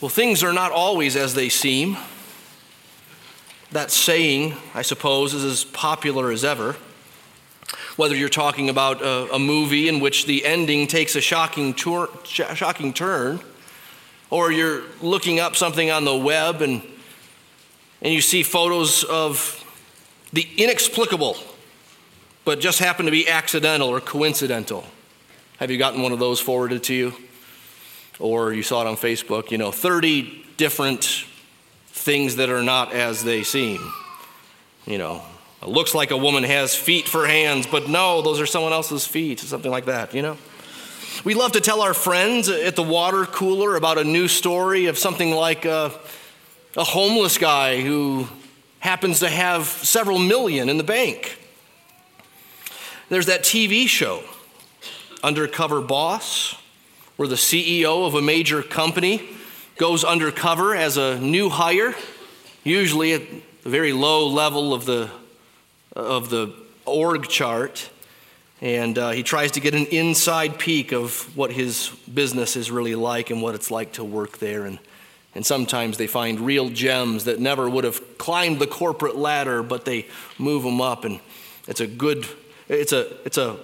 [0.00, 1.98] Well, things are not always as they seem.
[3.70, 6.76] That saying, I suppose, is as popular as ever.
[7.96, 12.08] Whether you're talking about a, a movie in which the ending takes a shocking, tour,
[12.24, 13.40] sh- shocking turn,
[14.30, 16.82] or you're looking up something on the web and,
[18.00, 19.62] and you see photos of
[20.32, 21.36] the inexplicable,
[22.46, 24.86] but just happen to be accidental or coincidental.
[25.58, 27.12] Have you gotten one of those forwarded to you?
[28.20, 31.24] Or you saw it on Facebook, you know, 30 different
[31.88, 33.92] things that are not as they seem.
[34.86, 35.22] You know,
[35.62, 39.06] it looks like a woman has feet for hands, but no, those are someone else's
[39.06, 40.36] feet, something like that, you know?
[41.24, 44.96] We love to tell our friends at the water cooler about a new story of
[44.96, 45.92] something like a,
[46.76, 48.26] a homeless guy who
[48.78, 51.38] happens to have several million in the bank.
[53.10, 54.22] There's that TV show,
[55.22, 56.54] Undercover Boss,
[57.20, 59.28] where the CEO of a major company
[59.76, 61.94] goes undercover as a new hire,
[62.64, 63.20] usually at
[63.62, 65.10] the very low level of the,
[65.94, 66.50] of the
[66.86, 67.90] org chart.
[68.62, 72.94] And uh, he tries to get an inside peek of what his business is really
[72.94, 74.64] like and what it's like to work there.
[74.64, 74.78] And,
[75.34, 79.84] and sometimes they find real gems that never would have climbed the corporate ladder, but
[79.84, 80.06] they
[80.38, 81.04] move them up.
[81.04, 81.20] And
[81.68, 82.26] it's a good,
[82.66, 83.58] it's a, it's a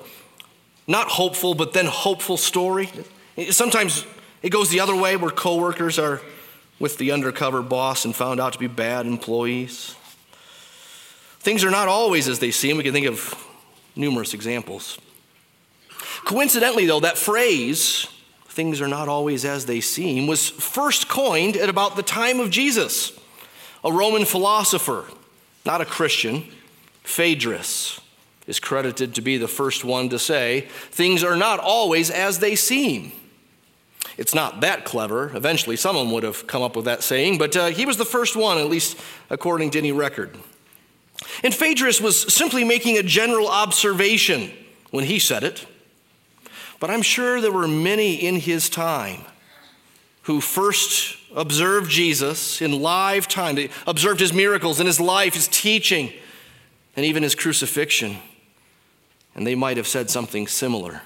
[0.86, 2.90] not hopeful, but then hopeful story.
[3.50, 4.06] Sometimes
[4.42, 6.22] it goes the other way where coworkers are
[6.78, 9.94] with the undercover boss and found out to be bad employees.
[11.40, 12.76] Things are not always as they seem.
[12.76, 13.34] We can think of
[13.94, 14.98] numerous examples.
[16.24, 18.08] Coincidentally, though, that phrase,
[18.48, 22.50] things are not always as they seem, was first coined at about the time of
[22.50, 23.12] Jesus.
[23.84, 25.04] A Roman philosopher,
[25.64, 26.44] not a Christian,
[27.04, 28.00] Phaedrus,
[28.46, 32.56] is credited to be the first one to say, things are not always as they
[32.56, 33.12] seem.
[34.16, 35.30] It's not that clever.
[35.34, 38.34] Eventually, someone would have come up with that saying, but uh, he was the first
[38.34, 40.36] one, at least according to any record.
[41.42, 44.50] And Phaedrus was simply making a general observation
[44.90, 45.66] when he said it.
[46.80, 49.22] But I'm sure there were many in his time
[50.22, 53.54] who first observed Jesus in live time.
[53.54, 56.12] They observed his miracles and his life, his teaching,
[56.96, 58.16] and even his crucifixion.
[59.34, 61.02] And they might have said something similar.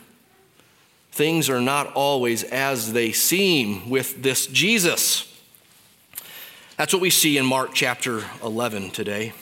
[1.13, 5.27] Things are not always as they seem with this Jesus.
[6.77, 9.33] That's what we see in Mark chapter 11 today.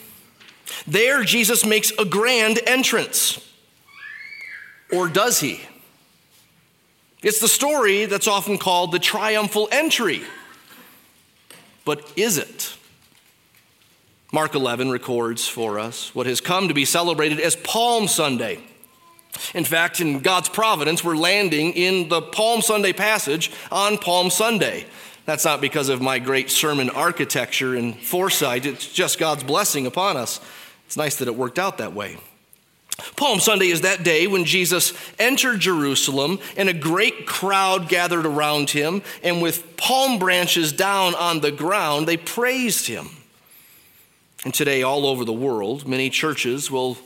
[0.85, 3.45] There, Jesus makes a grand entrance.
[4.91, 5.61] Or does he?
[7.21, 10.23] It's the story that's often called the triumphal entry.
[11.85, 12.75] But is it?
[14.31, 18.59] Mark 11 records for us what has come to be celebrated as Palm Sunday.
[19.53, 24.85] In fact, in God's providence, we're landing in the Palm Sunday passage on Palm Sunday.
[25.25, 30.17] That's not because of my great sermon architecture and foresight, it's just God's blessing upon
[30.17, 30.39] us.
[30.87, 32.17] It's nice that it worked out that way.
[33.15, 38.71] Palm Sunday is that day when Jesus entered Jerusalem and a great crowd gathered around
[38.71, 43.09] him, and with palm branches down on the ground, they praised him.
[44.43, 46.97] And today, all over the world, many churches will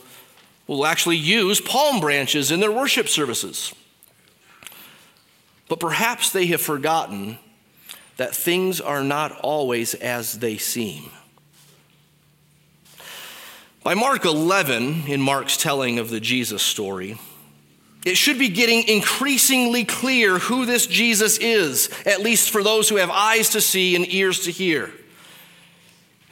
[0.68, 3.74] will actually use palm branches in their worship services.
[5.68, 7.38] But perhaps they have forgotten
[8.18, 11.10] that things are not always as they seem.
[13.84, 17.18] By Mark 11, in Mark's telling of the Jesus story,
[18.06, 22.98] it should be getting increasingly clear who this Jesus is, at least for those who
[22.98, 24.94] have eyes to see and ears to hear.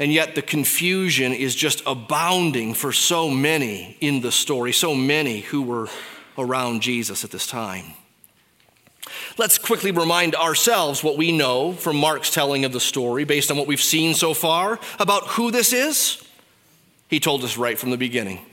[0.01, 5.41] And yet the confusion is just abounding for so many in the story, so many
[5.41, 5.89] who were
[6.39, 7.85] around Jesus at this time.
[9.37, 13.57] Let's quickly remind ourselves what we know from Mark's telling of the story based on
[13.57, 16.19] what we've seen so far about who this is.
[17.07, 18.43] He told us right from the beginning.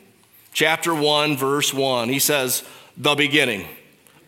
[0.53, 2.63] Chapter 1, verse 1, he says,
[2.99, 3.65] The beginning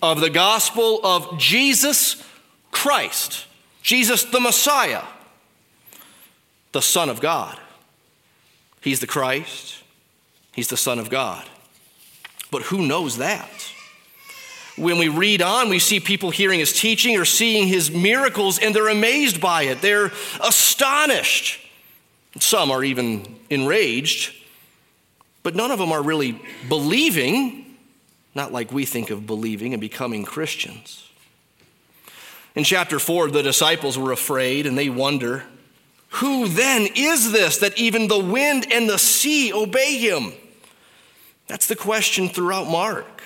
[0.00, 2.24] of the gospel of Jesus
[2.70, 3.44] Christ,
[3.82, 5.02] Jesus the Messiah
[6.72, 7.58] the Son of God.
[8.80, 9.82] He's the Christ,
[10.52, 11.46] He's the Son of God.
[12.50, 13.72] But who knows that?
[14.76, 18.74] When we read on, we see people hearing his teaching or seeing his miracles, and
[18.74, 19.82] they're amazed by it.
[19.82, 20.10] They're
[20.42, 21.60] astonished.
[22.38, 24.34] Some are even enraged,
[25.42, 27.76] but none of them are really believing,
[28.34, 31.08] not like we think of believing and becoming Christians.
[32.54, 35.44] In chapter 4, the disciples were afraid and they wonder
[36.10, 40.32] who then is this that even the wind and the sea obey him?
[41.46, 43.22] That's the question throughout Mark.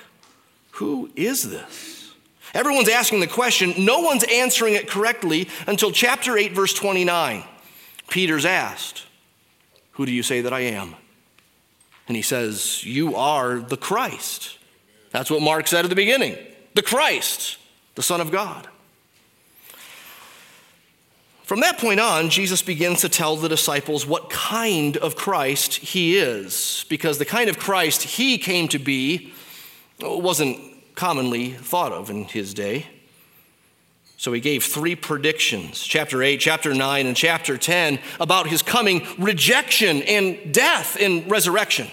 [0.73, 2.13] Who is this?
[2.53, 7.43] Everyone's asking the question, no one's answering it correctly until chapter 8, verse 29.
[8.09, 9.07] Peter's asked,
[9.93, 10.95] Who do you say that I am?
[12.07, 14.59] And he says, You are the Christ.
[15.11, 16.37] That's what Mark said at the beginning
[16.75, 17.59] the Christ,
[17.95, 18.69] the Son of God.
[21.45, 26.17] From that point on, Jesus begins to tell the disciples what kind of Christ he
[26.17, 29.31] is, because the kind of Christ he came to be
[30.01, 30.59] wasn't
[30.95, 32.87] commonly thought of in his day.
[34.17, 39.07] So he gave three predictions, chapter 8, chapter 9, and chapter 10, about his coming
[39.19, 41.89] rejection and death and resurrection.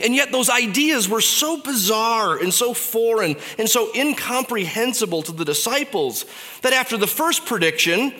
[0.00, 5.44] And yet, those ideas were so bizarre and so foreign and so incomprehensible to the
[5.44, 6.26] disciples
[6.62, 8.12] that after the first prediction,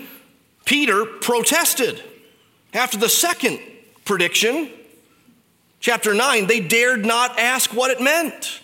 [0.64, 2.02] Peter protested.
[2.72, 3.60] After the second
[4.04, 4.70] prediction,
[5.80, 8.60] chapter 9, they dared not ask what it meant.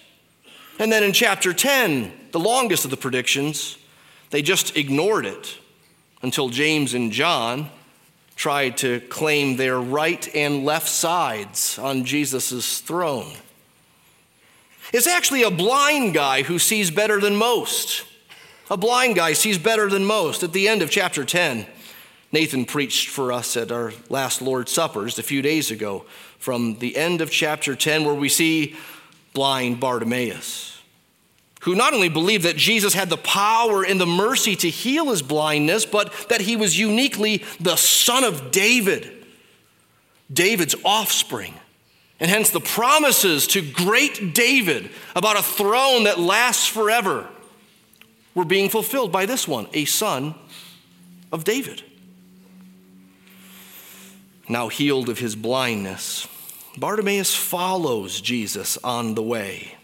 [0.79, 3.79] And then in chapter 10, the longest of the predictions,
[4.31, 5.59] they just ignored it
[6.23, 7.71] until James and John
[8.37, 13.33] tried to claim their right and left sides on Jesus' throne.
[14.93, 18.05] It's actually a blind guy who sees better than most.
[18.71, 20.43] A blind guy sees better than most.
[20.43, 21.67] At the end of chapter 10,
[22.32, 26.05] Nathan preached for us at our last Lord's Suppers a few days ago
[26.38, 28.76] from the end of chapter 10, where we see
[29.32, 30.81] blind Bartimaeus,
[31.62, 35.23] who not only believed that Jesus had the power and the mercy to heal his
[35.23, 39.25] blindness, but that he was uniquely the son of David,
[40.32, 41.55] David's offspring.
[42.19, 47.28] And hence the promises to great David about a throne that lasts forever
[48.34, 50.34] were being fulfilled by this one, a son
[51.31, 51.82] of David
[54.49, 56.27] now healed of his blindness,
[56.77, 59.77] Bartimaeus follows Jesus on the way.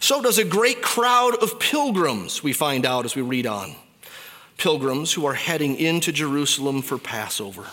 [0.00, 3.74] So does a great crowd of pilgrims, we find out as we read on.
[4.56, 7.66] Pilgrims who are heading into Jerusalem for Passover.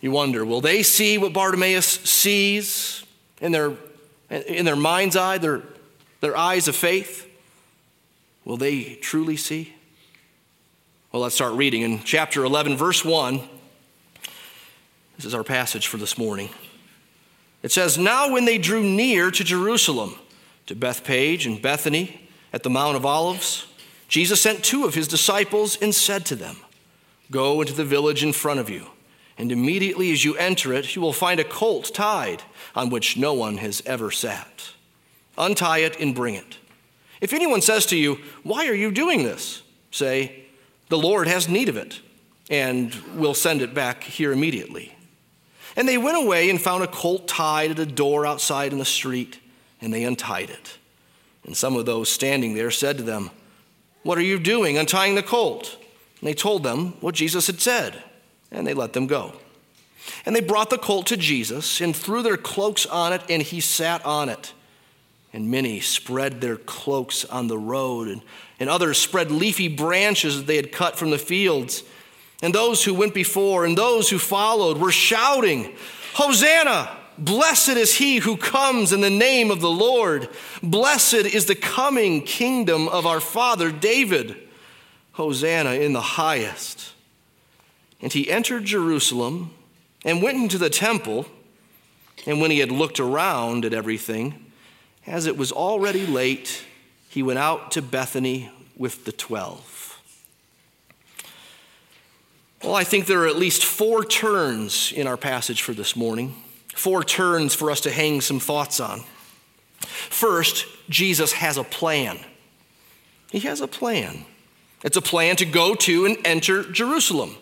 [0.00, 3.04] You wonder, will they see what Bartimaeus sees
[3.40, 3.72] in their,
[4.30, 5.62] in their mind's eye, their,
[6.20, 7.28] their eyes of faith?
[8.44, 9.74] Will they truly see?
[11.12, 11.82] Well, let's start reading.
[11.82, 13.40] In chapter 11, verse 1,
[15.18, 16.48] this is our passage for this morning.
[17.64, 20.14] It says, Now when they drew near to Jerusalem,
[20.66, 23.66] to Bethphage and Bethany at the Mount of Olives,
[24.06, 26.58] Jesus sent two of his disciples and said to them,
[27.32, 28.86] Go into the village in front of you,
[29.36, 32.44] and immediately as you enter it, you will find a colt tied
[32.76, 34.70] on which no one has ever sat.
[35.36, 36.58] Untie it and bring it.
[37.20, 39.62] If anyone says to you, Why are you doing this?
[39.90, 40.44] say,
[40.90, 42.00] The Lord has need of it,
[42.48, 44.94] and will send it back here immediately.
[45.78, 48.84] And they went away and found a colt tied at a door outside in the
[48.84, 49.38] street,
[49.80, 50.76] and they untied it.
[51.46, 53.30] And some of those standing there said to them,
[54.02, 55.78] What are you doing untying the colt?
[56.20, 58.02] And they told them what Jesus had said,
[58.50, 59.34] and they let them go.
[60.26, 63.60] And they brought the colt to Jesus and threw their cloaks on it, and he
[63.60, 64.52] sat on it.
[65.32, 68.22] And many spread their cloaks on the road, and,
[68.58, 71.84] and others spread leafy branches that they had cut from the fields.
[72.42, 75.74] And those who went before and those who followed were shouting,
[76.14, 76.96] Hosanna!
[77.18, 80.28] Blessed is he who comes in the name of the Lord.
[80.62, 84.36] Blessed is the coming kingdom of our father David.
[85.12, 86.92] Hosanna in the highest.
[88.00, 89.50] And he entered Jerusalem
[90.04, 91.26] and went into the temple.
[92.24, 94.46] And when he had looked around at everything,
[95.04, 96.62] as it was already late,
[97.08, 99.77] he went out to Bethany with the twelve.
[102.62, 106.34] Well, I think there are at least four turns in our passage for this morning,
[106.74, 109.04] four turns for us to hang some thoughts on.
[109.80, 112.18] First, Jesus has a plan.
[113.30, 114.24] He has a plan.
[114.82, 117.36] It's a plan to go to and enter Jerusalem.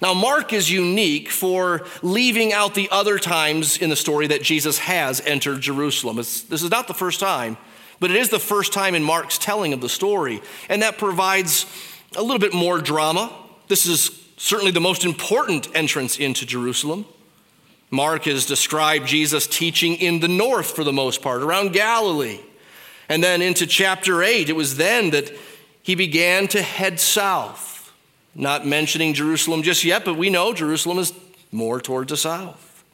[0.00, 4.78] Now, Mark is unique for leaving out the other times in the story that Jesus
[4.78, 6.18] has entered Jerusalem.
[6.18, 7.56] It's, this is not the first time,
[8.00, 10.42] but it is the first time in Mark's telling of the story.
[10.68, 11.66] And that provides
[12.16, 13.32] a little bit more drama,
[13.68, 17.04] this is certainly the most important entrance into Jerusalem.
[17.90, 22.40] Mark has described Jesus teaching in the north for the most part, around Galilee.
[23.08, 25.30] And then into chapter 8, it was then that
[25.82, 27.92] he began to head south.
[28.34, 31.12] Not mentioning Jerusalem just yet, but we know Jerusalem is
[31.50, 32.84] more towards the south.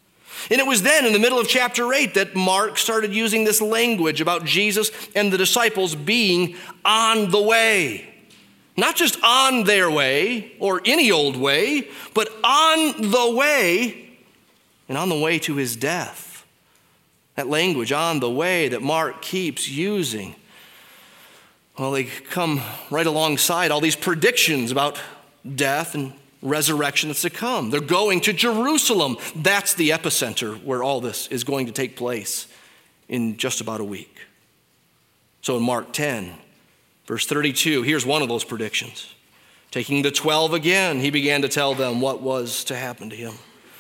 [0.51, 3.61] And it was then, in the middle of chapter 8, that Mark started using this
[3.61, 8.09] language about Jesus and the disciples being on the way.
[8.79, 14.09] Not just on their way or any old way, but on the way
[14.89, 16.47] and on the way to his death.
[17.35, 20.37] That language, on the way, that Mark keeps using.
[21.77, 24.97] Well, they come right alongside all these predictions about
[25.57, 27.71] death and resurrection that's to come.
[27.71, 29.17] They're going to Jerusalem.
[29.35, 32.47] That's the epicenter where all this is going to take place
[33.09, 34.21] in just about a week.
[35.43, 36.33] So in Mark 10,
[37.09, 39.15] verse 32, here's one of those predictions.
[39.71, 43.35] Taking the 12 again, he began to tell them what was to happen to him,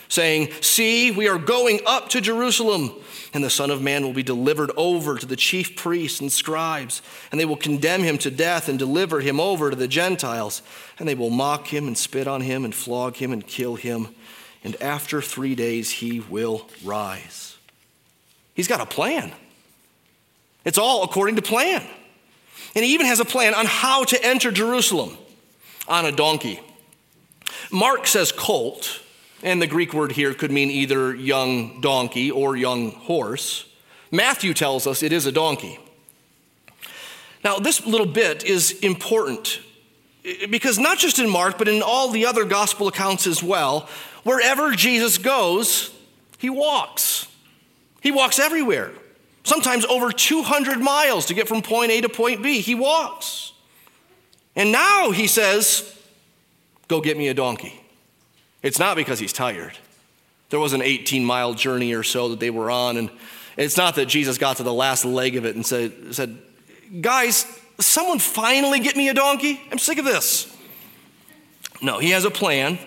[0.09, 2.91] saying, See, we are going up to Jerusalem
[3.35, 7.03] and the Son of Man will be delivered over to the chief priests and scribes,
[7.31, 10.63] and they will condemn him to death and deliver him over to the Gentiles.
[10.99, 14.09] And they will mock him and spit on him and flog him and kill him.
[14.65, 17.57] And after three days he will rise.
[18.55, 19.33] He's got a plan.
[20.65, 21.87] It's all according to plan.
[22.75, 25.17] And he even has a plan on how to enter Jerusalem
[25.87, 26.61] on a donkey.
[27.71, 29.01] Mark says colt,
[29.43, 33.67] and the Greek word here could mean either young donkey or young horse.
[34.11, 35.79] Matthew tells us it is a donkey.
[37.45, 39.61] Now, this little bit is important
[40.51, 43.89] because not just in Mark, but in all the other gospel accounts as well,
[44.25, 45.95] wherever Jesus goes,
[46.39, 47.27] he walks.
[48.01, 48.93] He walks everywhere,
[49.49, 52.61] sometimes over 200 miles to get from point A to point B.
[52.61, 53.53] He walks.
[54.55, 55.95] And now he says,
[56.89, 57.81] Go get me a donkey.
[58.63, 59.77] It's not because he's tired.
[60.51, 63.11] There was an 18 mile journey or so that they were on, and
[63.57, 66.39] it's not that Jesus got to the last leg of it and said, said
[67.01, 67.47] Guys,
[67.79, 69.61] someone finally get me a donkey?
[69.71, 70.55] I'm sick of this.
[71.83, 72.79] No, he has a plan,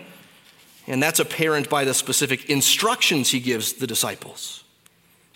[0.88, 4.64] and that's apparent by the specific instructions he gives the disciples.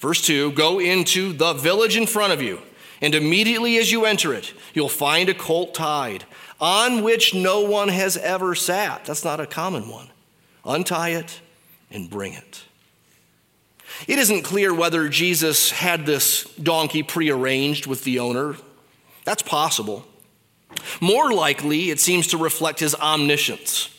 [0.05, 2.61] Verse 2 Go into the village in front of you,
[3.01, 6.25] and immediately as you enter it, you'll find a colt tied,
[6.61, 9.03] on which no one has ever sat.
[9.05, 10.09] That's not a common one
[10.63, 11.41] untie it,
[11.89, 12.65] and bring it.
[14.07, 18.57] It isn't clear whether Jesus had this donkey prearranged with the owner.
[19.23, 20.05] That's possible.
[21.01, 23.89] More likely, it seems to reflect his omniscience.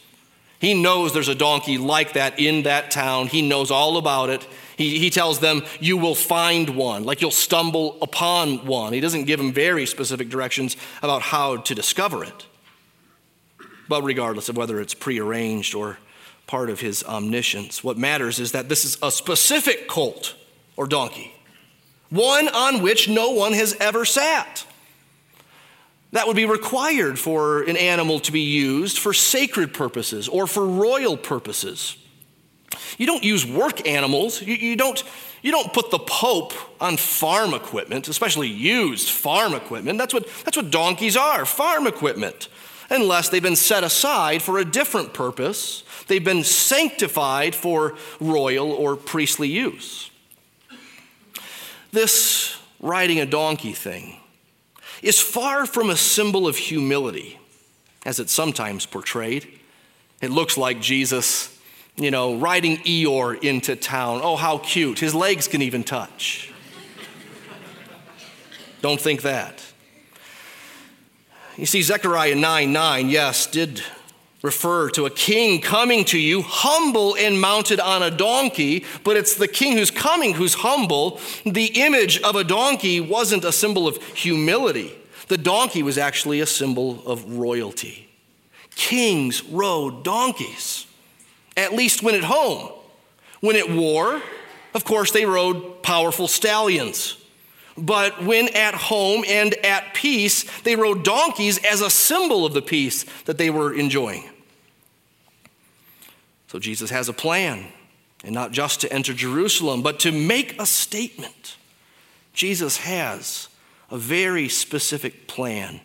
[0.59, 3.27] He knows there's a donkey like that in that town.
[3.27, 4.47] He knows all about it.
[4.77, 8.93] He, he tells them, You will find one, like you'll stumble upon one.
[8.93, 12.47] He doesn't give them very specific directions about how to discover it.
[13.89, 15.99] But regardless of whether it's prearranged or
[16.47, 17.83] part of his omniscience.
[17.83, 20.35] What matters is that this is a specific colt
[20.77, 21.35] or donkey,
[22.11, 24.65] one on which no one has ever sat.
[26.13, 30.67] That would be required for an animal to be used for sacred purposes or for
[30.67, 31.97] royal purposes.
[32.97, 34.41] You don't use work animals.
[34.41, 35.03] You, you, don't,
[35.43, 39.99] you don't put the Pope on farm equipment, especially used farm equipment.
[39.99, 42.49] That's what, that's what donkeys are farm equipment,
[42.89, 48.97] unless they've been set aside for a different purpose They've been sanctified for royal or
[48.97, 50.11] priestly use.
[51.93, 54.21] This riding a donkey thing
[55.03, 57.39] is far from a symbol of humility,
[58.05, 59.47] as it's sometimes portrayed.
[60.21, 61.57] It looks like Jesus,
[61.97, 64.21] you know, riding Eeyore into town.
[64.23, 64.99] Oh, how cute.
[64.99, 66.53] His legs can even touch.
[68.83, 69.63] Don't think that.
[71.57, 73.83] You see, Zechariah 9 9, yes, did
[74.47, 79.35] refer to a king coming to you, humble and mounted on a donkey, but it's
[79.35, 81.21] the king who's coming who's humble.
[81.45, 84.97] The image of a donkey wasn't a symbol of humility,
[85.29, 88.09] the donkey was actually a symbol of royalty.
[88.77, 90.87] Kings rode donkeys,
[91.57, 92.71] at least when at home.
[93.41, 94.23] When at war,
[94.75, 97.17] of course, they rode powerful stallions.
[97.77, 102.63] But when at home and at peace, they rode donkeys as a symbol of the
[102.63, 104.25] peace that they were enjoying.
[106.57, 107.67] So Jesus has a plan,
[108.25, 111.59] and not just to enter Jerusalem, but to make a statement.
[112.33, 113.49] Jesus has
[113.91, 115.83] a very specific plan,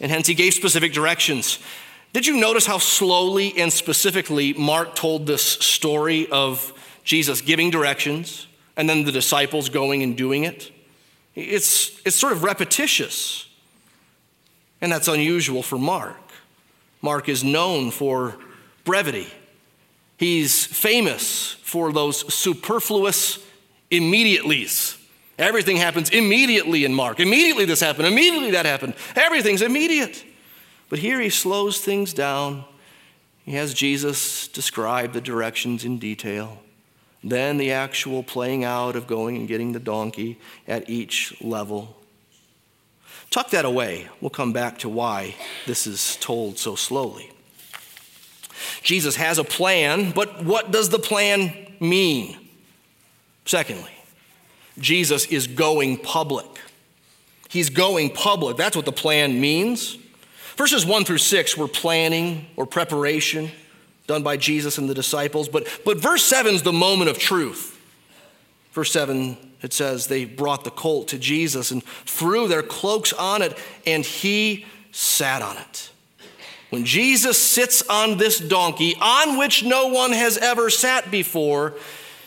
[0.00, 1.60] and hence he gave specific directions.
[2.12, 6.72] Did you notice how slowly and specifically Mark told this story of
[7.04, 10.72] Jesus giving directions and then the disciples going and doing it?
[11.36, 13.46] It's, it's sort of repetitious,
[14.80, 16.18] and that's unusual for Mark.
[17.00, 18.34] Mark is known for
[18.84, 19.28] brevity
[20.24, 23.38] He's famous for those superfluous
[23.90, 24.98] immediatelys.
[25.38, 27.20] Everything happens immediately in Mark.
[27.20, 28.94] Immediately this happened, immediately that happened.
[29.16, 30.24] Everything's immediate.
[30.88, 32.64] But here he slows things down.
[33.44, 36.58] He has Jesus describe the directions in detail.
[37.22, 41.98] Then the actual playing out of going and getting the donkey at each level.
[43.28, 44.08] Tuck that away.
[44.22, 45.34] We'll come back to why
[45.66, 47.30] this is told so slowly.
[48.82, 52.36] Jesus has a plan, but what does the plan mean?
[53.44, 53.92] Secondly,
[54.78, 56.46] Jesus is going public.
[57.48, 58.56] He's going public.
[58.56, 59.96] That's what the plan means.
[60.56, 63.50] Verses 1 through 6 were planning or preparation
[64.06, 65.48] done by Jesus and the disciples.
[65.48, 67.80] But, but verse 7 is the moment of truth.
[68.72, 73.40] Verse 7, it says, They brought the colt to Jesus and threw their cloaks on
[73.42, 73.56] it,
[73.86, 75.90] and he sat on it.
[76.74, 81.74] When Jesus sits on this donkey, on which no one has ever sat before,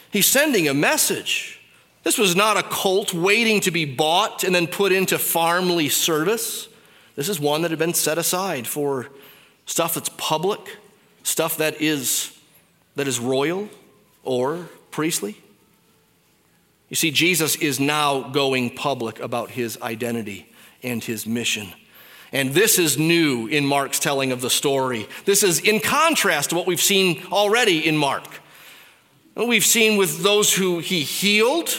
[0.10, 1.60] he's sending a message.
[2.04, 6.70] This was not a colt waiting to be bought and then put into farmly service.
[7.18, 9.10] This is one that had been set aside for
[9.66, 10.77] stuff that's public,
[11.24, 12.32] stuff that is,
[12.96, 13.68] that is royal
[14.24, 15.36] or priestly.
[16.88, 20.50] You see, Jesus is now going public about his identity
[20.84, 21.74] and his mission.
[22.32, 25.08] And this is new in Mark's telling of the story.
[25.26, 28.42] This is in contrast to what we've seen already in Mark.
[29.36, 31.70] We've seen with those who he healed,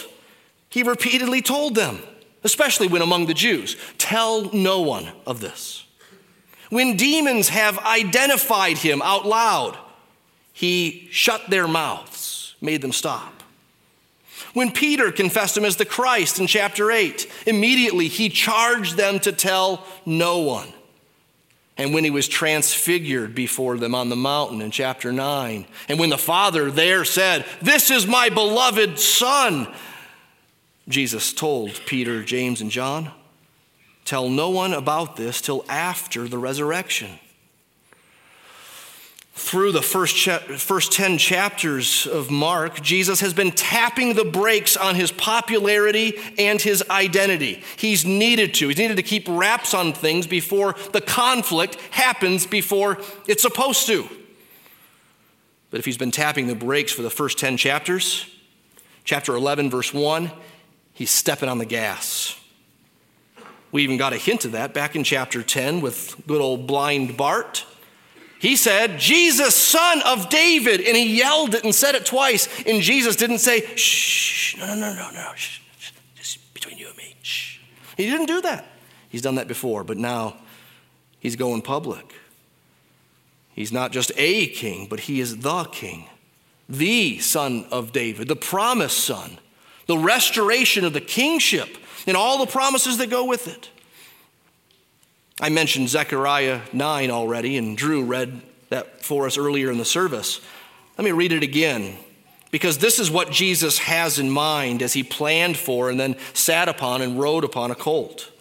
[0.69, 1.99] he repeatedly told them,
[2.43, 5.85] especially when among the Jews, tell no one of this.
[6.69, 9.77] When demons have identified him out loud,
[10.53, 13.38] he shut their mouths, made them stop.
[14.53, 19.31] When Peter confessed him as the Christ in chapter 8, immediately he charged them to
[19.31, 20.67] tell no one.
[21.77, 26.09] And when he was transfigured before them on the mountain in chapter 9, and when
[26.09, 29.73] the Father there said, This is my beloved Son,
[30.89, 33.11] Jesus told Peter, James, and John,
[34.03, 37.19] Tell no one about this till after the resurrection
[39.39, 44.75] through the first, cha- first 10 chapters of Mark, Jesus has been tapping the brakes
[44.75, 47.63] on his popularity and his identity.
[47.77, 48.67] He's needed to.
[48.67, 54.09] He's needed to keep wraps on things before the conflict happens before it's supposed to.
[55.71, 58.29] But if he's been tapping the brakes for the first 10 chapters,
[59.05, 60.31] chapter 11, verse 1,
[60.91, 62.37] he's stepping on the gas.
[63.71, 67.15] We even got a hint of that back in chapter 10 with good old blind
[67.15, 67.65] Bart.
[68.39, 70.79] He said, Jesus, son of David.
[70.79, 72.47] And he yelled it and said it twice.
[72.65, 76.87] And Jesus didn't say, shh, no, no, no, no, no, shh, shh, just between you
[76.87, 77.59] and me, shh.
[77.97, 78.65] He didn't do that.
[79.09, 80.37] He's done that before, but now
[81.19, 82.13] he's going public.
[83.53, 86.05] He's not just a king, but he is the king,
[86.69, 89.37] the son of David, the promised son,
[89.85, 93.69] the restoration of the kingship, and all the promises that go with it.
[95.41, 100.41] I mentioned Zechariah 9 already, and Drew read that for us earlier in the service.
[100.97, 101.95] Let me read it again,
[102.51, 106.67] because this is what Jesus has in mind as he planned for and then sat
[106.67, 108.31] upon and rode upon a colt.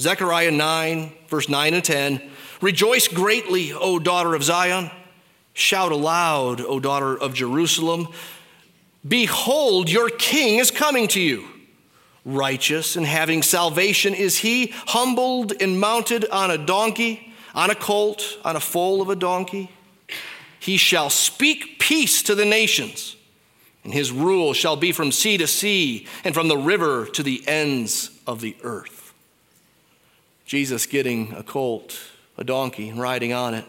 [0.00, 4.90] Zechariah 9, verse 9 and 10 Rejoice greatly, O daughter of Zion.
[5.52, 8.08] Shout aloud, O daughter of Jerusalem.
[9.06, 11.46] Behold, your king is coming to you
[12.26, 18.38] righteous and having salvation is he, humbled and mounted on a donkey, on a colt,
[18.44, 19.70] on a foal of a donkey.
[20.58, 23.16] He shall speak peace to the nations,
[23.84, 27.42] and his rule shall be from sea to sea and from the river to the
[27.46, 29.14] ends of the earth.
[30.44, 31.98] Jesus getting a colt,
[32.36, 33.64] a donkey, and riding on it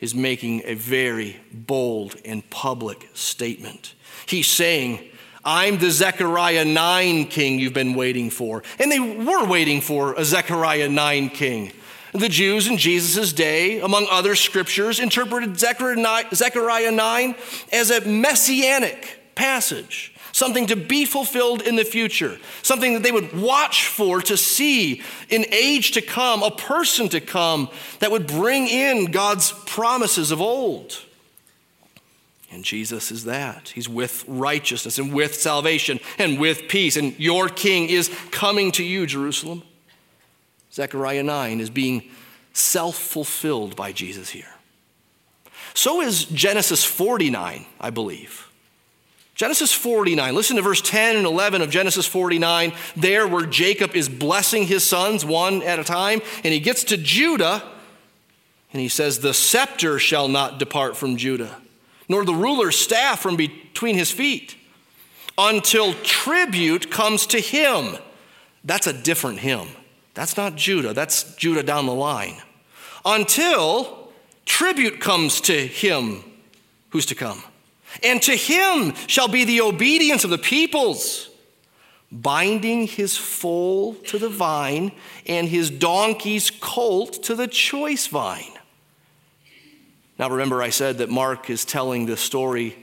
[0.00, 3.94] is making a very bold and public statement.
[4.26, 5.10] He's saying,
[5.44, 8.62] I'm the Zechariah 9 king you've been waiting for.
[8.78, 11.72] And they were waiting for a Zechariah 9 king.
[12.12, 17.34] The Jews in Jesus' day, among other scriptures, interpreted Zechariah 9
[17.72, 23.36] as a messianic passage, something to be fulfilled in the future, something that they would
[23.36, 28.68] watch for to see in age to come, a person to come that would bring
[28.68, 31.02] in God's promises of old.
[32.54, 33.70] And Jesus is that.
[33.70, 36.96] He's with righteousness and with salvation and with peace.
[36.96, 39.64] And your king is coming to you, Jerusalem.
[40.72, 42.10] Zechariah 9 is being
[42.52, 44.54] self fulfilled by Jesus here.
[45.74, 48.48] So is Genesis 49, I believe.
[49.34, 54.08] Genesis 49, listen to verse 10 and 11 of Genesis 49, there where Jacob is
[54.08, 57.64] blessing his sons one at a time, and he gets to Judah,
[58.72, 61.56] and he says, The scepter shall not depart from Judah
[62.08, 64.56] nor the ruler's staff from between his feet,
[65.36, 67.96] until tribute comes to him.
[68.64, 69.68] That's a different him.
[70.14, 72.36] That's not Judah, that's Judah down the line.
[73.04, 74.12] Until
[74.46, 76.22] tribute comes to him
[76.90, 77.42] who's to come.
[78.02, 81.28] And to him shall be the obedience of the peoples,
[82.10, 84.92] binding his foal to the vine
[85.26, 88.52] and his donkey's colt to the choice vine.
[90.18, 92.76] Now, remember, I said that Mark is telling this story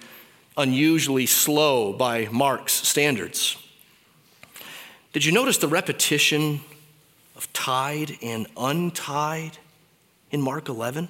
[0.58, 3.58] unusually slow by Mark's standards.
[5.13, 6.62] Did you notice the repetition
[7.36, 9.58] of tied and untied
[10.30, 11.10] in Mark 11?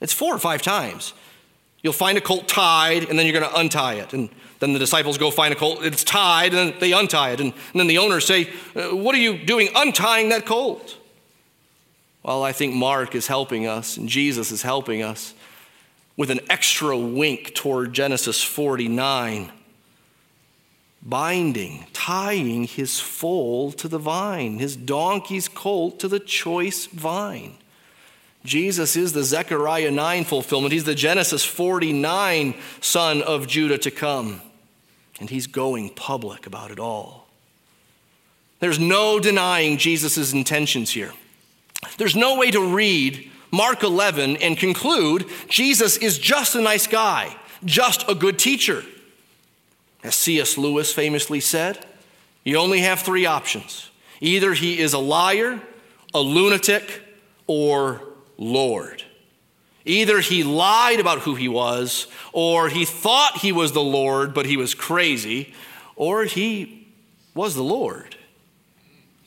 [0.00, 1.12] It's four or five times.
[1.82, 4.12] You'll find a colt tied, and then you're going to untie it.
[4.12, 4.28] And
[4.60, 7.40] then the disciples go find a colt, it's tied, and they untie it.
[7.40, 10.96] And, and then the owners say, uh, What are you doing untying that colt?
[12.26, 15.32] Well, I think Mark is helping us, and Jesus is helping us
[16.16, 19.52] with an extra wink toward Genesis 49
[21.00, 27.54] binding, tying his foal to the vine, his donkey's colt to the choice vine.
[28.44, 30.72] Jesus is the Zechariah 9 fulfillment.
[30.72, 34.42] He's the Genesis 49 son of Judah to come.
[35.20, 37.28] And he's going public about it all.
[38.58, 41.12] There's no denying Jesus' intentions here.
[41.98, 47.36] There's no way to read Mark 11 and conclude Jesus is just a nice guy,
[47.64, 48.84] just a good teacher.
[50.02, 50.58] As C.S.
[50.58, 51.84] Lewis famously said,
[52.44, 55.60] you only have three options either he is a liar,
[56.14, 57.02] a lunatic,
[57.46, 58.00] or
[58.38, 59.02] Lord.
[59.84, 64.46] Either he lied about who he was, or he thought he was the Lord, but
[64.46, 65.54] he was crazy,
[65.94, 66.88] or he
[67.34, 68.15] was the Lord.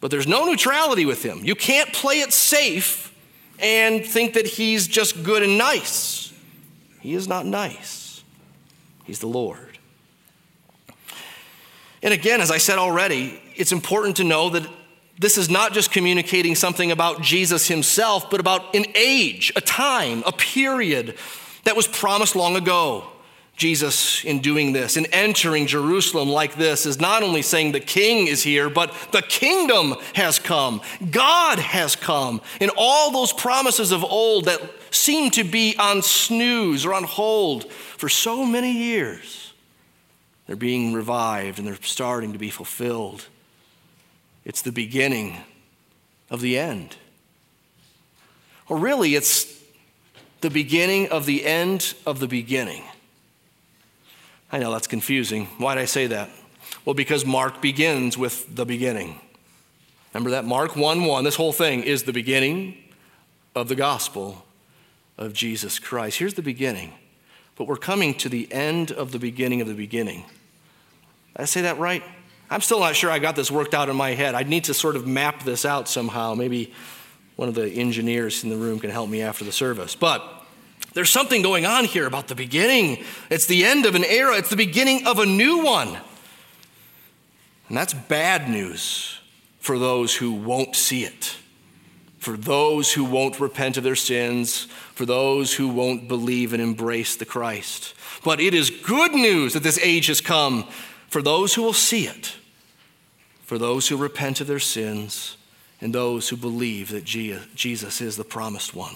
[0.01, 1.43] But there's no neutrality with him.
[1.43, 3.13] You can't play it safe
[3.59, 6.33] and think that he's just good and nice.
[7.01, 8.23] He is not nice,
[9.05, 9.65] he's the Lord.
[12.01, 14.65] And again, as I said already, it's important to know that
[15.17, 20.23] this is not just communicating something about Jesus himself, but about an age, a time,
[20.25, 21.17] a period
[21.65, 23.05] that was promised long ago.
[23.59, 28.27] Jesus, in doing this, in entering Jerusalem like this, is not only saying the king
[28.27, 30.79] is here, but the kingdom has come.
[31.11, 32.39] God has come.
[32.61, 37.69] And all those promises of old that seemed to be on snooze or on hold
[37.69, 39.51] for so many years,
[40.47, 43.27] they're being revived and they're starting to be fulfilled.
[44.45, 45.35] It's the beginning
[46.29, 46.95] of the end.
[48.69, 49.53] Or really, it's
[50.39, 52.83] the beginning of the end of the beginning.
[54.51, 55.45] I know that's confusing.
[55.57, 56.29] Why did I say that?
[56.85, 59.19] Well, because Mark begins with the beginning.
[60.13, 60.45] Remember that?
[60.45, 62.77] Mark 1 1, this whole thing is the beginning
[63.55, 64.45] of the gospel
[65.17, 66.17] of Jesus Christ.
[66.17, 66.93] Here's the beginning,
[67.55, 70.25] but we're coming to the end of the beginning of the beginning.
[71.35, 72.03] Did I say that right?
[72.49, 74.33] I'm still not sure I got this worked out in my head.
[74.33, 76.33] I need to sort of map this out somehow.
[76.33, 76.73] Maybe
[77.35, 79.93] one of the engineers in the room can help me after the service.
[79.93, 80.38] But
[80.93, 83.03] there's something going on here about the beginning.
[83.29, 85.97] It's the end of an era, it's the beginning of a new one.
[87.67, 89.19] And that's bad news
[89.59, 91.37] for those who won't see it,
[92.17, 94.65] for those who won't repent of their sins,
[94.95, 97.93] for those who won't believe and embrace the Christ.
[98.23, 100.67] But it is good news that this age has come
[101.07, 102.35] for those who will see it,
[103.43, 105.37] for those who repent of their sins,
[105.81, 108.95] and those who believe that Jesus is the promised one.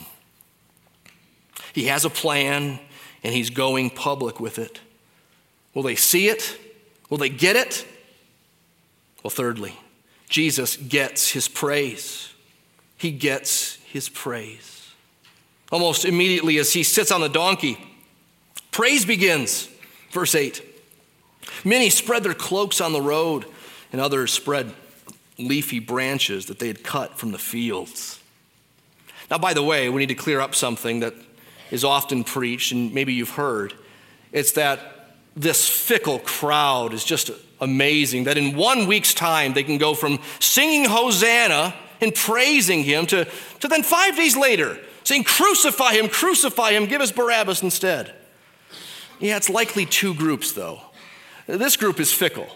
[1.74, 2.80] He has a plan
[3.24, 4.80] and he's going public with it.
[5.74, 6.58] Will they see it?
[7.10, 7.86] Will they get it?
[9.24, 9.76] Well, thirdly,
[10.30, 12.34] Jesus gets his praise.
[12.98, 14.92] He gets his praise.
[15.72, 17.78] Almost immediately as he sits on the donkey,
[18.72, 19.68] praise begins.
[20.12, 20.62] Verse 8
[21.64, 23.46] Many spread their cloaks on the road,
[23.92, 24.74] and others spread
[25.38, 28.20] leafy branches that they had cut from the fields.
[29.32, 31.16] Now, by the way, we need to clear up something that
[31.74, 33.74] is often preached, and maybe you've heard.
[34.32, 39.80] It's that this fickle crowd is just amazing, that in one week's time they can
[39.80, 43.28] go from singing Hosanna and praising him to,
[43.60, 48.14] to then five days later saying, Crucify him, crucify him, give us Barabbas instead.
[49.20, 50.80] Yeah, it's likely two groups, though.
[51.48, 52.48] This group is fickle,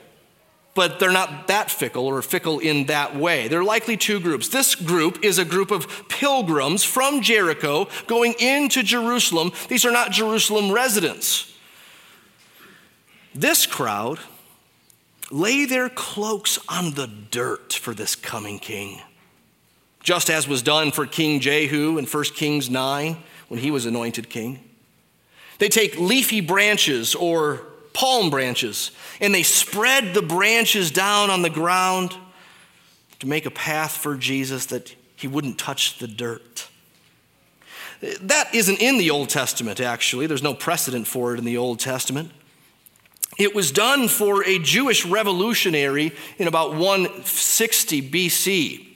[0.78, 3.48] but they're not that fickle or fickle in that way.
[3.48, 4.48] They're likely two groups.
[4.48, 9.52] This group is a group of pilgrims from Jericho going into Jerusalem.
[9.70, 11.52] These are not Jerusalem residents.
[13.34, 14.20] This crowd
[15.32, 19.02] lay their cloaks on the dirt for this coming king,
[20.04, 24.30] just as was done for King Jehu in 1 Kings 9 when he was anointed
[24.30, 24.60] king.
[25.58, 27.67] They take leafy branches or
[27.98, 32.16] palm branches, and they spread the branches down on the ground
[33.18, 36.70] to make a path for Jesus that he wouldn't touch the dirt.
[38.22, 40.28] That isn't in the Old Testament, actually.
[40.28, 42.30] There's no precedent for it in the Old Testament.
[43.40, 48.88] It was done for a Jewish revolutionary in about 160 BC.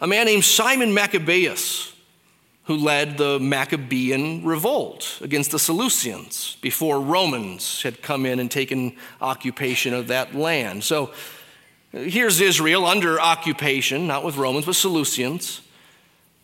[0.00, 1.92] A man named Simon Maccabeus
[2.68, 8.94] who led the Maccabean revolt against the Seleucians before Romans had come in and taken
[9.20, 10.84] occupation of that land.
[10.84, 11.10] So
[11.92, 15.60] Here's Israel under occupation, not with Romans, but Seleucians.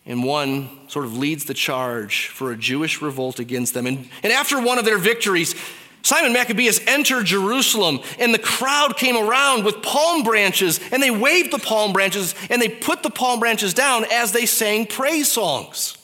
[0.07, 3.85] And one sort of leads the charge for a Jewish revolt against them.
[3.85, 5.55] And, and after one of their victories,
[6.01, 11.51] Simon Maccabeus entered Jerusalem, and the crowd came around with palm branches, and they waved
[11.51, 15.97] the palm branches, and they put the palm branches down as they sang praise songs.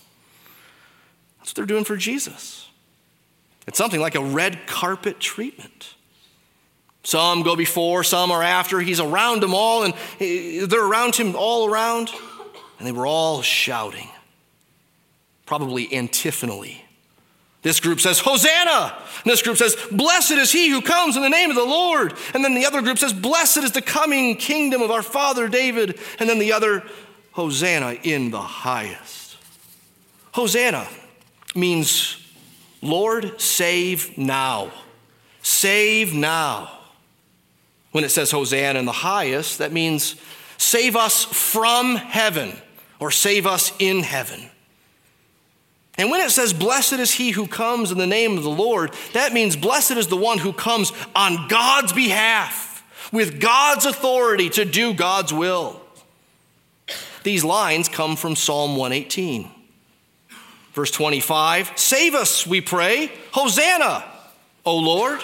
[1.42, 2.70] That's what they're doing for Jesus.
[3.68, 5.96] It's something like a red carpet treatment.
[7.04, 8.80] Some go before, some are after.
[8.80, 12.12] He's around them all, and they're around him all around.
[12.78, 14.08] And they were all shouting,
[15.48, 16.86] probably antiphonally.
[17.64, 18.96] This group says, Hosanna!
[19.24, 22.14] And this group says, Blessed is he who comes in the name of the Lord.
[22.36, 26.00] And then the other group says, Blessed is the coming kingdom of our father David.
[26.20, 26.84] And then the other,
[27.32, 29.38] Hosanna in the highest.
[30.34, 30.88] Hosanna
[31.56, 32.18] means,
[32.82, 34.72] Lord, save now.
[35.42, 36.80] Save now.
[37.92, 40.16] When it says Hosanna in the highest, that means
[40.58, 42.54] save us from heaven
[43.00, 44.50] or save us in heaven.
[45.98, 48.96] And when it says, Blessed is he who comes in the name of the Lord,
[49.14, 54.64] that means blessed is the one who comes on God's behalf, with God's authority to
[54.64, 55.82] do God's will.
[57.24, 59.50] These lines come from Psalm 118.
[60.74, 63.12] Verse 25 Save us, we pray.
[63.32, 64.04] Hosanna,
[64.66, 65.22] O Lord.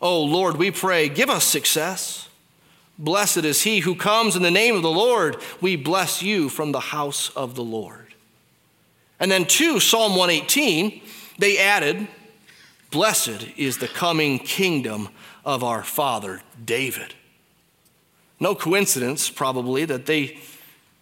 [0.00, 2.28] O Lord, we pray, give us success.
[2.98, 5.36] Blessed is he who comes in the name of the Lord.
[5.60, 8.14] We bless you from the house of the Lord.
[9.20, 11.00] And then to Psalm 118,
[11.38, 12.08] they added,
[12.90, 15.08] Blessed is the coming kingdom
[15.44, 17.14] of our father David.
[18.38, 20.38] No coincidence, probably, that they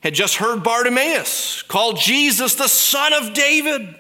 [0.01, 3.95] had just heard Bartimaeus call Jesus the son of David,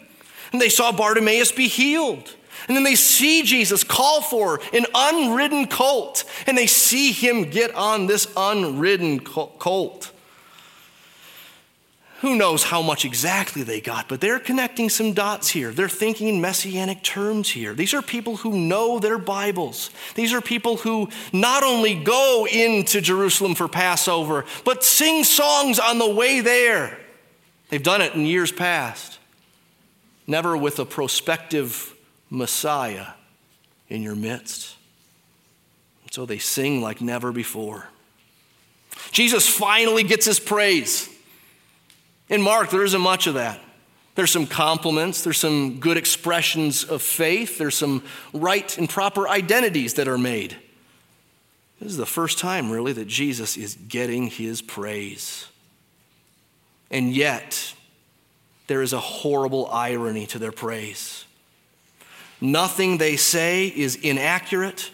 [0.52, 2.34] and they saw Bartimaeus be healed.
[2.68, 7.74] And then they see Jesus call for an unridden colt, and they see him get
[7.74, 10.12] on this unridden colt.
[12.20, 15.70] Who knows how much exactly they got, but they're connecting some dots here.
[15.70, 17.72] They're thinking in messianic terms here.
[17.72, 19.90] These are people who know their Bibles.
[20.16, 25.98] These are people who not only go into Jerusalem for Passover, but sing songs on
[25.98, 26.98] the way there.
[27.70, 29.18] They've done it in years past,
[30.26, 31.94] never with a prospective
[32.28, 33.06] Messiah
[33.88, 34.76] in your midst.
[36.10, 37.88] So they sing like never before.
[39.10, 41.08] Jesus finally gets his praise.
[42.30, 43.60] In Mark, there isn't much of that.
[44.14, 49.94] There's some compliments, there's some good expressions of faith, there's some right and proper identities
[49.94, 50.56] that are made.
[51.80, 55.48] This is the first time, really, that Jesus is getting his praise.
[56.90, 57.74] And yet,
[58.66, 61.24] there is a horrible irony to their praise.
[62.40, 64.90] Nothing they say is inaccurate,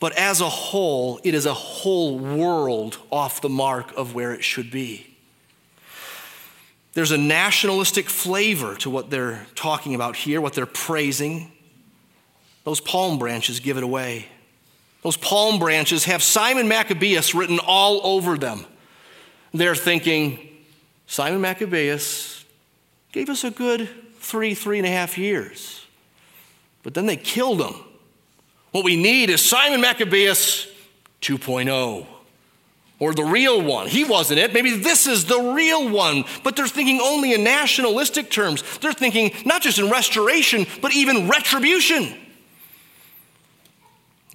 [0.00, 4.44] but as a whole, it is a whole world off the mark of where it
[4.44, 5.13] should be.
[6.94, 11.50] There's a nationalistic flavor to what they're talking about here, what they're praising.
[12.62, 14.26] Those palm branches give it away.
[15.02, 18.64] Those palm branches have Simon Maccabeus written all over them.
[19.52, 20.38] They're thinking,
[21.06, 22.44] Simon Maccabeus
[23.12, 23.88] gave us a good
[24.20, 25.84] three, three and a half years.
[26.82, 27.74] But then they killed him.
[28.70, 30.68] What we need is Simon Maccabeus
[31.20, 32.06] 2.0
[33.04, 33.86] or the real one.
[33.86, 34.54] He wasn't it.
[34.54, 36.24] Maybe this is the real one.
[36.42, 38.64] But they're thinking only in nationalistic terms.
[38.78, 42.14] They're thinking not just in restoration, but even retribution.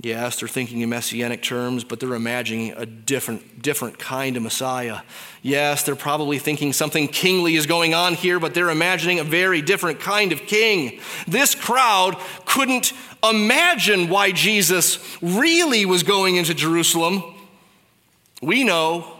[0.01, 4.99] Yes, they're thinking in messianic terms, but they're imagining a different, different kind of Messiah.
[5.41, 9.63] Yes, they're probably thinking something kingly is going on here, but they're imagining a very
[9.63, 11.01] different kind of king.
[11.27, 17.35] This crowd couldn't imagine why Jesus really was going into Jerusalem.
[18.41, 19.19] We know,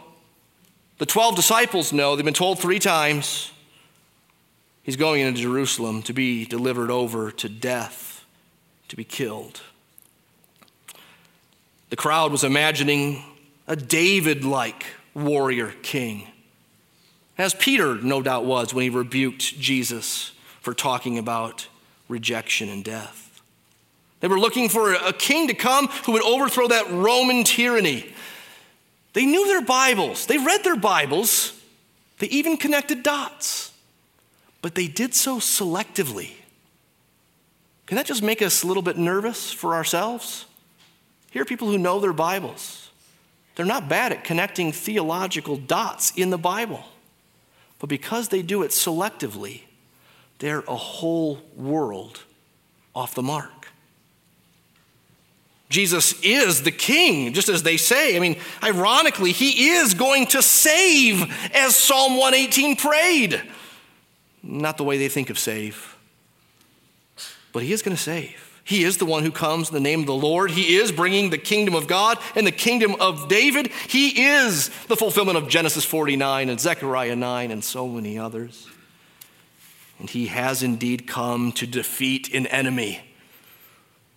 [0.98, 3.52] the 12 disciples know, they've been told three times
[4.84, 8.26] he's going into Jerusalem to be delivered over to death,
[8.88, 9.62] to be killed.
[11.90, 13.24] The crowd was imagining
[13.68, 16.28] a David like warrior king,
[17.38, 21.68] as Peter no doubt was when he rebuked Jesus for talking about
[22.08, 23.42] rejection and death.
[24.20, 28.14] They were looking for a king to come who would overthrow that Roman tyranny.
[29.14, 31.60] They knew their Bibles, they read their Bibles,
[32.20, 33.72] they even connected dots,
[34.62, 36.34] but they did so selectively.
[37.88, 40.46] Can that just make us a little bit nervous for ourselves?
[41.32, 42.92] Here are people who know their Bibles.
[43.56, 46.86] They're not bad at connecting theological dots in the Bible.
[47.80, 49.62] But because they do it selectively,
[50.38, 52.24] they're a whole world
[52.96, 53.59] off the mark.
[55.70, 58.18] Jesus is the king, just as they say.
[58.18, 63.42] I mean, ironically, he is going to save as Psalm 118 prayed.
[64.42, 65.96] Not the way they think of save,
[67.54, 68.46] but he is going to save.
[68.64, 70.52] He is the one who comes in the name of the Lord.
[70.52, 73.72] He is bringing the kingdom of God and the kingdom of David.
[73.88, 78.68] He is the fulfillment of Genesis 49 and Zechariah 9 and so many others.
[79.98, 83.02] And he has indeed come to defeat an enemy.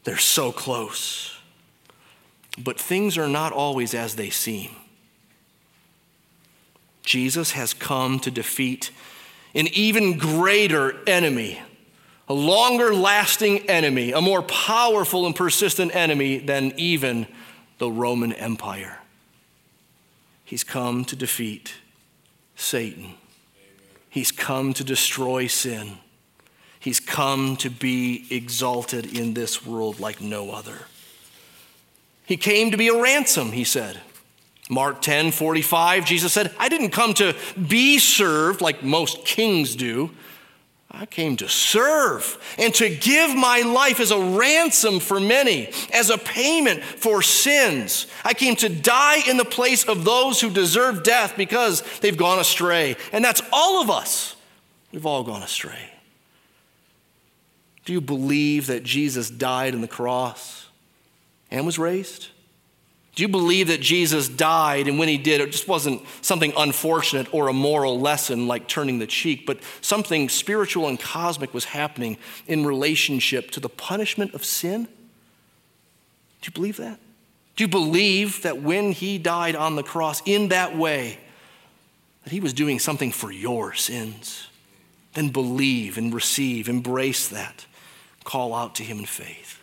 [0.04, 1.31] They're so close.
[2.58, 4.70] But things are not always as they seem.
[7.02, 8.90] Jesus has come to defeat
[9.54, 11.60] an even greater enemy,
[12.28, 17.26] a longer lasting enemy, a more powerful and persistent enemy than even
[17.78, 18.98] the Roman Empire.
[20.44, 21.74] He's come to defeat
[22.56, 23.14] Satan.
[24.08, 25.98] He's come to destroy sin.
[26.78, 30.86] He's come to be exalted in this world like no other.
[32.24, 34.00] He came to be a ransom, he said.
[34.70, 37.36] Mark 10 45, Jesus said, I didn't come to
[37.68, 40.10] be served like most kings do.
[40.94, 46.10] I came to serve and to give my life as a ransom for many, as
[46.10, 48.06] a payment for sins.
[48.24, 52.38] I came to die in the place of those who deserve death because they've gone
[52.38, 52.96] astray.
[53.10, 54.36] And that's all of us.
[54.92, 55.90] We've all gone astray.
[57.86, 60.61] Do you believe that Jesus died on the cross
[61.52, 62.28] and was raised?
[63.14, 67.32] Do you believe that Jesus died and when he did, it just wasn't something unfortunate
[67.32, 72.16] or a moral lesson like turning the cheek, but something spiritual and cosmic was happening
[72.46, 74.84] in relationship to the punishment of sin?
[74.84, 76.98] Do you believe that?
[77.54, 81.18] Do you believe that when he died on the cross in that way,
[82.24, 84.48] that he was doing something for your sins?
[85.12, 87.66] Then believe and receive, embrace that,
[88.24, 89.61] call out to him in faith.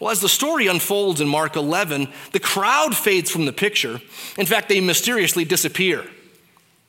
[0.00, 4.00] Well, as the story unfolds in Mark 11, the crowd fades from the picture.
[4.38, 6.06] In fact, they mysteriously disappear.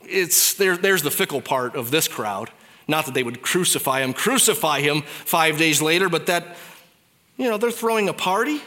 [0.02, 2.50] It's, there, there's the fickle part of this crowd.
[2.88, 6.56] Not that they would crucify him, crucify him five days later, but that,
[7.38, 8.62] you know, they're throwing a party.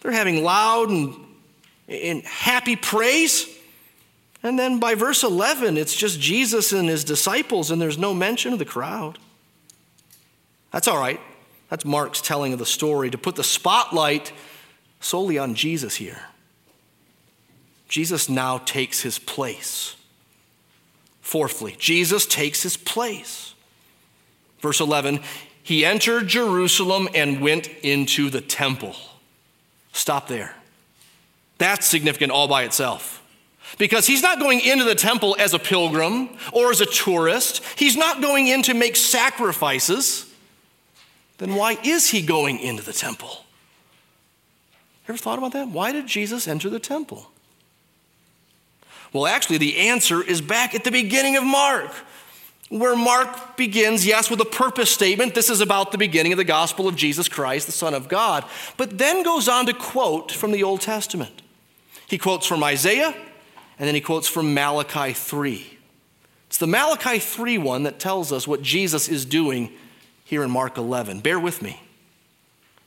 [0.00, 1.16] They're having loud and,
[1.88, 3.48] and happy praise.
[4.42, 8.52] And then by verse 11, it's just Jesus and his disciples, and there's no mention
[8.52, 9.18] of the crowd.
[10.70, 11.20] That's all right.
[11.70, 14.32] That's Mark's telling of the story to put the spotlight
[15.00, 16.22] solely on Jesus here.
[17.88, 19.96] Jesus now takes his place.
[21.20, 23.54] Fourthly, Jesus takes his place.
[24.60, 25.20] Verse 11,
[25.62, 28.94] he entered Jerusalem and went into the temple.
[29.92, 30.54] Stop there.
[31.58, 33.22] That's significant all by itself.
[33.78, 37.62] Because he's not going into the temple as a pilgrim or as a tourist.
[37.76, 40.30] He's not going in to make sacrifices
[41.38, 43.44] then why is he going into the temple?
[45.08, 45.68] Ever thought about that?
[45.68, 47.30] Why did Jesus enter the temple?
[49.12, 51.92] Well, actually, the answer is back at the beginning of Mark,
[52.68, 55.34] where Mark begins, yes, with a purpose statement.
[55.34, 58.44] This is about the beginning of the gospel of Jesus Christ, the Son of God,
[58.76, 61.42] but then goes on to quote from the Old Testament.
[62.08, 63.14] He quotes from Isaiah,
[63.78, 65.78] and then he quotes from Malachi 3.
[66.46, 69.72] It's the Malachi 3 one that tells us what Jesus is doing
[70.24, 71.20] here in Mark 11.
[71.20, 71.80] Bear with me.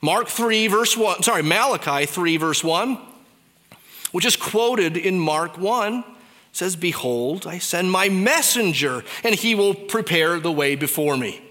[0.02, 3.00] Mark 3, verse 1, sorry, Malachi 3, verse 1,
[4.12, 6.04] which is quoted in Mark 1,
[6.52, 11.41] says, Behold, I send my messenger, and he will prepare the way before me.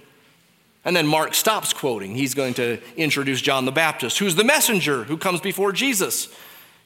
[0.84, 2.14] And then Mark stops quoting.
[2.14, 6.28] He's going to introduce John the Baptist, who's the messenger who comes before Jesus.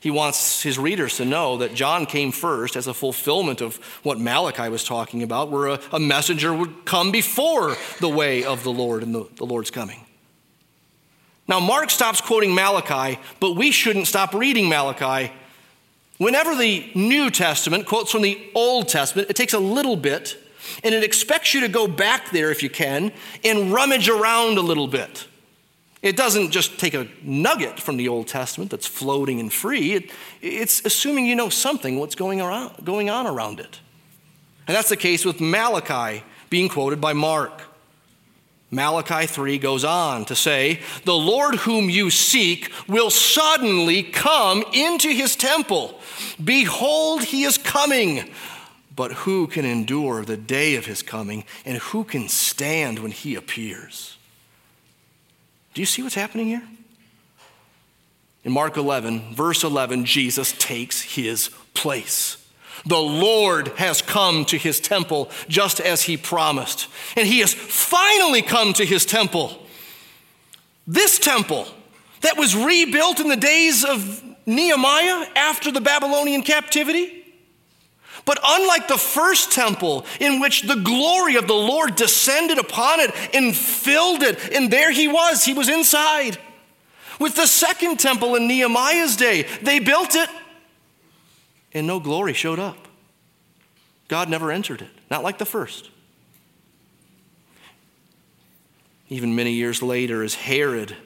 [0.00, 4.18] He wants his readers to know that John came first as a fulfillment of what
[4.18, 8.72] Malachi was talking about, where a, a messenger would come before the way of the
[8.72, 10.06] Lord and the, the Lord's coming.
[11.46, 15.32] Now, Mark stops quoting Malachi, but we shouldn't stop reading Malachi.
[16.16, 20.38] Whenever the New Testament quotes from the Old Testament, it takes a little bit
[20.82, 23.12] and it expects you to go back there if you can
[23.44, 25.26] and rummage around a little bit.
[26.02, 29.92] It doesn't just take a nugget from the Old Testament that's floating and free.
[29.92, 33.80] It, it's assuming you know something what's going, around, going on around it.
[34.66, 37.62] And that's the case with Malachi being quoted by Mark.
[38.70, 45.08] Malachi 3 goes on to say, The Lord whom you seek will suddenly come into
[45.08, 45.98] his temple.
[46.42, 48.30] Behold, he is coming.
[48.94, 53.34] But who can endure the day of his coming, and who can stand when he
[53.34, 54.16] appears?
[55.74, 56.62] Do you see what's happening here?
[58.42, 62.36] In Mark 11, verse 11, Jesus takes his place.
[62.86, 66.88] The Lord has come to his temple just as he promised.
[67.16, 69.66] And he has finally come to his temple.
[70.86, 71.68] This temple
[72.22, 77.19] that was rebuilt in the days of Nehemiah after the Babylonian captivity.
[78.24, 83.10] But unlike the first temple, in which the glory of the Lord descended upon it
[83.34, 86.38] and filled it, and there he was, he was inside.
[87.18, 90.28] With the second temple in Nehemiah's day, they built it,
[91.72, 92.88] and no glory showed up.
[94.08, 95.90] God never entered it, not like the first.
[99.08, 100.96] Even many years later, as Herod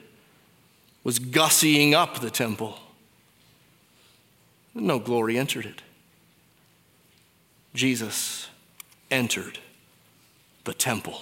[1.03, 2.79] was gussying up the temple,
[4.73, 5.81] no glory entered it.
[7.75, 8.47] Jesus
[9.11, 9.59] entered
[10.63, 11.19] the temple.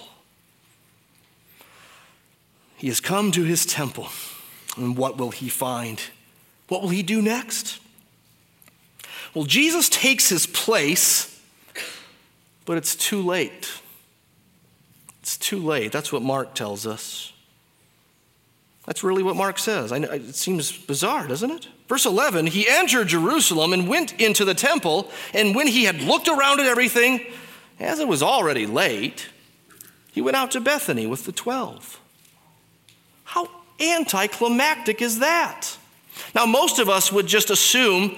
[2.76, 4.08] He has come to his temple,
[4.76, 6.00] and what will he find?
[6.68, 7.80] What will he do next?
[9.34, 11.40] Well, Jesus takes his place,
[12.64, 13.72] but it's too late.
[15.22, 15.90] It's too late.
[15.90, 17.32] That's what Mark tells us.
[18.86, 19.92] That's really what Mark says.
[19.92, 21.68] Know, it seems bizarre, doesn't it?
[21.88, 26.28] Verse 11 He entered Jerusalem and went into the temple, and when he had looked
[26.28, 27.24] around at everything,
[27.80, 29.28] as it was already late,
[30.12, 32.00] he went out to Bethany with the twelve.
[33.24, 33.48] How
[33.80, 35.76] anticlimactic is that?
[36.34, 38.16] Now, most of us would just assume,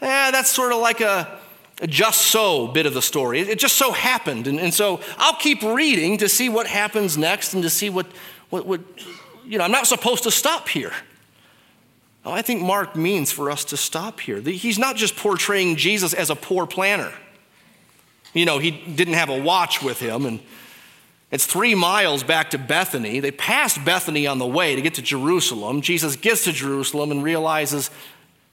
[0.00, 1.40] eh, that's sort of like a,
[1.80, 3.40] a, just so bit of the story.
[3.40, 4.46] It, just so happened.
[4.46, 8.06] And, and, so I'll keep reading to see what happens next and to see what,
[8.50, 8.80] what, what
[9.44, 10.92] you know, I'm not supposed to stop here.
[12.24, 14.40] Oh, I think Mark means for us to stop here.
[14.40, 17.12] He's not just portraying Jesus as a poor planner.
[18.32, 20.40] You know, he didn't have a watch with him, and
[21.30, 23.20] it's three miles back to Bethany.
[23.20, 25.82] They passed Bethany on the way to get to Jerusalem.
[25.82, 27.90] Jesus gets to Jerusalem and realizes,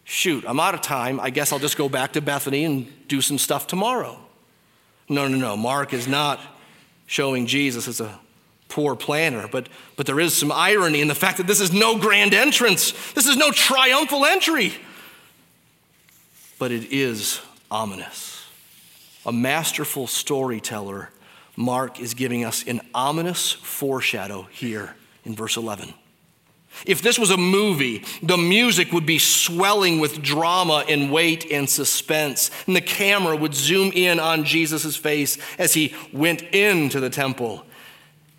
[0.04, 1.20] shoot, I'm out of time.
[1.20, 4.18] I guess I'll just go back to Bethany and do some stuff tomorrow.
[5.08, 5.56] No, no, no.
[5.56, 6.40] Mark is not
[7.06, 8.20] showing Jesus as a
[8.70, 9.47] poor planner.
[9.51, 9.67] But,
[9.97, 13.26] but there is some irony in the fact that this is no grand entrance, this
[13.26, 14.74] is no triumphal entry.
[16.57, 18.45] But it is ominous.
[19.26, 21.09] A masterful storyteller,
[21.55, 24.95] Mark is giving us an ominous foreshadow here
[25.26, 25.93] in verse 11.
[26.86, 31.70] If this was a movie, the music would be swelling with drama and weight and
[31.70, 37.09] suspense, and the camera would zoom in on Jesus' face as he went into the
[37.09, 37.65] temple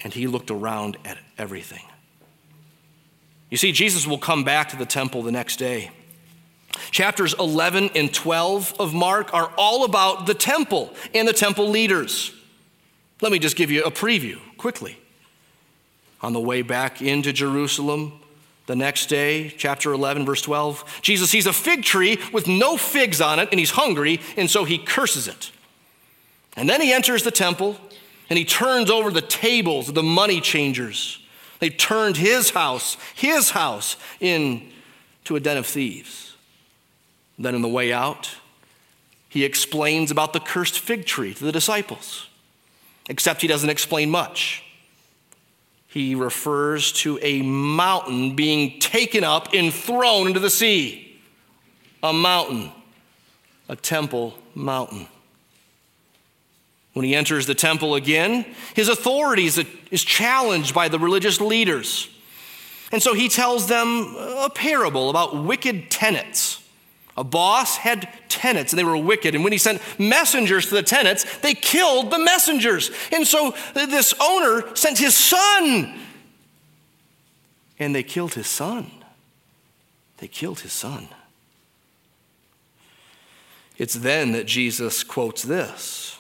[0.03, 1.83] and he looked around at everything.
[3.51, 5.91] You see, Jesus will come back to the temple the next day.
[6.91, 12.33] Chapters 11 and 12 of Mark are all about the temple and the temple leaders.
[13.21, 14.99] Let me just give you a preview quickly.
[16.23, 18.13] On the way back into Jerusalem,
[18.67, 23.21] the next day, chapter 11, verse 12, Jesus sees a fig tree with no figs
[23.21, 25.51] on it, and he's hungry, and so he curses it.
[26.57, 27.77] And then he enters the temple
[28.31, 31.19] and he turns over the tables of the money changers.
[31.59, 36.37] They turned his house, his house, into a den of thieves.
[37.39, 38.37] Then, on the way out,
[39.29, 42.29] he explains about the cursed fig tree to the disciples,
[43.09, 44.65] except he doesn't explain much.
[45.89, 51.21] He refers to a mountain being taken up and thrown into the sea.
[52.03, 52.71] A mountain,
[53.69, 55.09] a temple mountain.
[56.93, 62.09] When he enters the temple again, his authority is challenged by the religious leaders.
[62.93, 66.57] And so he tells them a parable about wicked tenants.
[67.17, 69.35] A boss had tenants and they were wicked.
[69.35, 72.91] And when he sent messengers to the tenants, they killed the messengers.
[73.13, 76.01] And so this owner sent his son.
[77.79, 78.91] And they killed his son.
[80.19, 81.09] They killed his son.
[83.79, 86.19] It's then that Jesus quotes this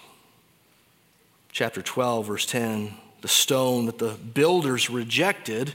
[1.52, 5.74] chapter 12, verse 10 the stone that the builders rejected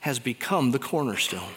[0.00, 1.52] has become the cornerstone.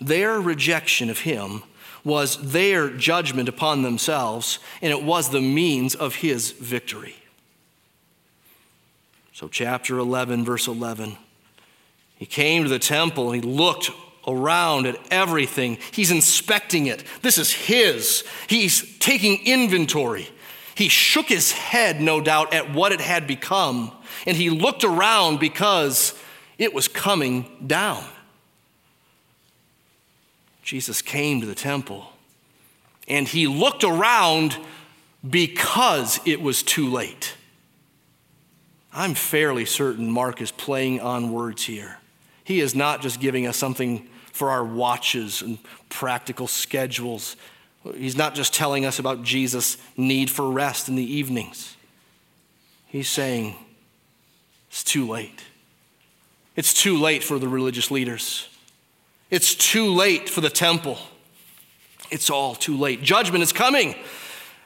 [0.00, 1.62] Their rejection of him
[2.04, 7.16] was their judgment upon themselves, and it was the means of his victory.
[9.32, 11.16] So, chapter 11, verse 11,
[12.16, 13.90] he came to the temple and he looked
[14.26, 15.78] around at everything.
[15.90, 17.02] He's inspecting it.
[17.22, 18.24] This is his.
[18.46, 20.28] He's taking inventory.
[20.74, 23.92] He shook his head, no doubt, at what it had become,
[24.26, 26.14] and he looked around because
[26.58, 28.04] it was coming down.
[30.62, 32.12] Jesus came to the temple
[33.08, 34.56] and he looked around
[35.28, 37.34] because it was too late.
[38.92, 41.98] I'm fairly certain Mark is playing on words here.
[42.44, 45.58] He is not just giving us something for our watches and
[45.88, 47.36] practical schedules.
[47.96, 51.76] He's not just telling us about Jesus' need for rest in the evenings.
[52.86, 53.56] He's saying,
[54.68, 55.42] it's too late.
[56.54, 58.48] It's too late for the religious leaders.
[59.30, 60.98] It's too late for the temple.
[62.10, 63.02] It's all too late.
[63.02, 63.94] Judgment is coming.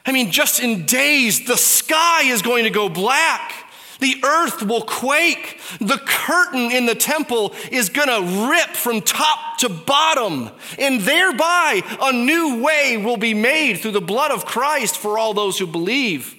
[0.05, 3.66] I mean, just in days, the sky is going to go black.
[3.99, 5.59] The earth will quake.
[5.79, 10.51] The curtain in the temple is going to rip from top to bottom.
[10.77, 15.33] And thereby, a new way will be made through the blood of Christ for all
[15.33, 16.35] those who believe.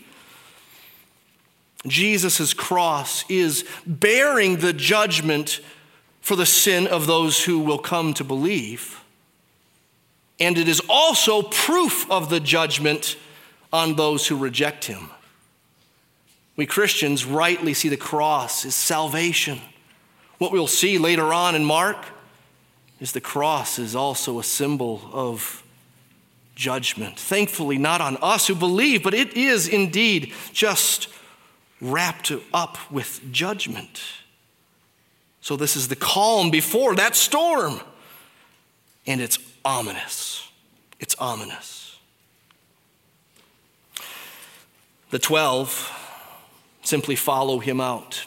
[1.86, 5.60] Jesus' cross is bearing the judgment
[6.20, 9.00] for the sin of those who will come to believe.
[10.40, 13.16] And it is also proof of the judgment
[13.72, 15.10] on those who reject him.
[16.58, 19.60] We Christians rightly see the cross as salvation.
[20.38, 22.04] What we'll see later on in Mark
[22.98, 25.62] is the cross is also a symbol of
[26.56, 27.16] judgment.
[27.16, 31.06] Thankfully, not on us who believe, but it is indeed just
[31.80, 34.02] wrapped up with judgment.
[35.40, 37.80] So, this is the calm before that storm.
[39.06, 40.48] And it's ominous.
[40.98, 42.00] It's ominous.
[45.10, 45.94] The 12
[46.88, 48.24] simply follow him out.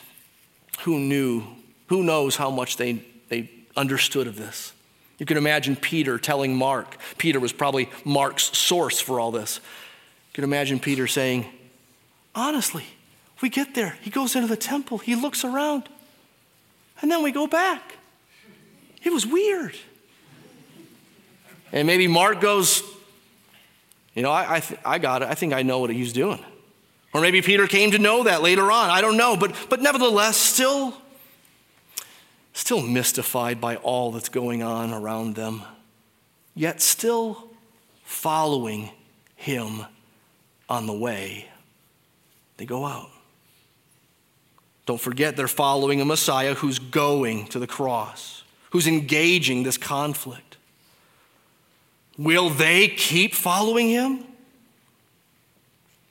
[0.82, 1.44] Who knew?
[1.88, 4.74] Who knows how much they, they understood of this?
[5.18, 6.98] You can imagine Peter telling Mark.
[7.18, 9.58] Peter was probably Mark's source for all this.
[9.58, 11.46] You can imagine Peter saying,
[12.34, 12.86] Honestly,
[13.42, 13.98] we get there.
[14.02, 15.90] He goes into the temple, he looks around,
[17.02, 17.98] and then we go back.
[19.04, 19.76] It was weird.
[21.72, 22.84] And maybe Mark goes,
[24.14, 25.28] You know, I, I, th- I got it.
[25.30, 26.44] I think I know what he's doing.
[27.14, 28.90] Or maybe Peter came to know that later on.
[28.90, 29.36] I don't know.
[29.36, 30.94] But, but nevertheless, still,
[32.54, 35.64] still mystified by all that's going on around them,
[36.56, 37.50] yet still
[38.04, 38.92] following
[39.36, 39.86] him
[40.70, 41.48] on the way.
[42.58, 43.10] They go out.
[44.86, 50.58] Don't forget, they're following a Messiah who's going to the cross, who's engaging this conflict.
[52.18, 54.26] Will they keep following him?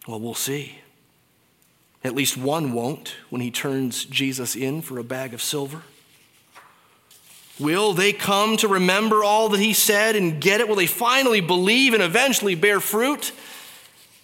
[0.06, 0.79] Well, we'll see.
[2.02, 5.82] At least one won't when he turns Jesus in for a bag of silver.
[7.58, 10.68] Will they come to remember all that he said and get it?
[10.68, 13.32] Will they finally believe and eventually bear fruit?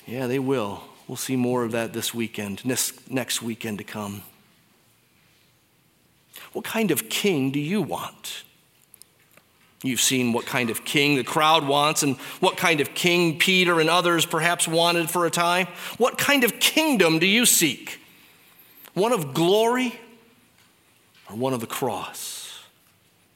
[0.07, 0.85] Yeah, they will.
[1.07, 4.23] We'll see more of that this weekend, next weekend to come.
[6.53, 8.45] What kind of king do you want?
[9.83, 13.79] You've seen what kind of king the crowd wants and what kind of king Peter
[13.79, 15.67] and others perhaps wanted for a time.
[15.99, 18.01] What kind of kingdom do you seek?
[18.95, 19.99] One of glory
[21.29, 22.65] or one of the cross?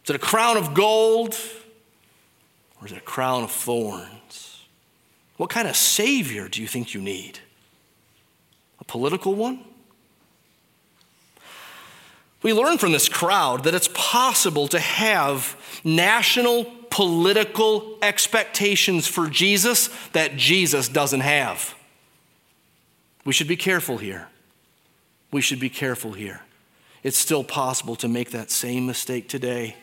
[0.04, 1.36] Is it a crown of gold
[2.80, 4.64] or is it a crown of thorns?
[5.36, 7.38] What kind of savior do you think you need?
[8.80, 9.64] A political one?
[12.42, 19.90] We learn from this crowd that it's possible to have national political expectations for Jesus
[20.12, 21.74] that Jesus doesn't have.
[23.24, 24.28] We should be careful here.
[25.30, 26.40] We should be careful here.
[27.02, 29.76] It's still possible to make that same mistake today.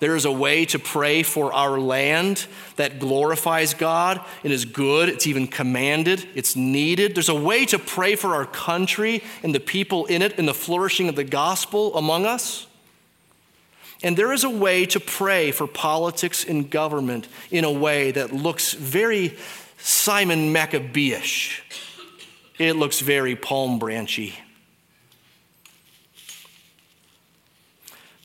[0.00, 2.46] There is a way to pray for our land
[2.76, 5.08] that glorifies God and is good.
[5.08, 7.16] It's even commanded, it's needed.
[7.16, 10.54] There's a way to pray for our country and the people in it and the
[10.54, 12.68] flourishing of the gospel among us.
[14.00, 18.32] And there is a way to pray for politics and government in a way that
[18.32, 19.36] looks very
[19.78, 21.60] Simon Maccabeeish.
[22.60, 24.34] It looks very palm branchy.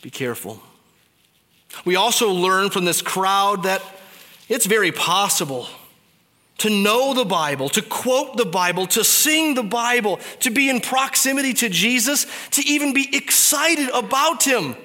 [0.03, 0.61] Be careful.
[1.85, 3.81] We also learn from this crowd that
[4.49, 5.67] it's very possible
[6.59, 10.79] to know the Bible, to quote the Bible, to sing the Bible, to be in
[10.79, 14.75] proximity to Jesus, to even be excited about Him,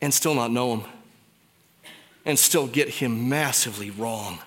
[0.00, 0.84] and still not know Him,
[2.24, 4.40] and still get Him massively wrong.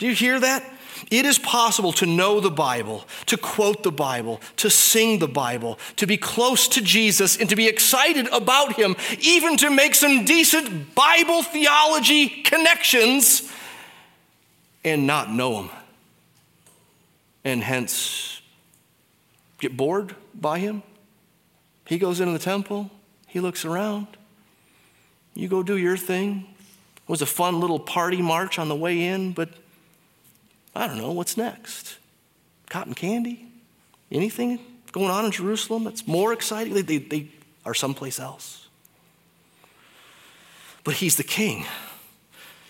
[0.00, 0.64] Do you hear that?
[1.10, 5.78] It is possible to know the Bible, to quote the Bible, to sing the Bible,
[5.96, 10.24] to be close to Jesus, and to be excited about Him, even to make some
[10.24, 13.50] decent Bible theology connections
[14.82, 15.70] and not know Him.
[17.44, 18.40] And hence,
[19.58, 20.82] get bored by Him.
[21.84, 22.90] He goes into the temple,
[23.26, 24.06] He looks around.
[25.34, 26.46] You go do your thing.
[26.96, 29.50] It was a fun little party march on the way in, but
[30.74, 31.98] I don't know, what's next?
[32.68, 33.46] Cotton candy?
[34.10, 34.58] Anything
[34.92, 36.74] going on in Jerusalem that's more exciting?
[36.74, 37.28] They, they, they
[37.64, 38.68] are someplace else.
[40.84, 41.66] But he's the king.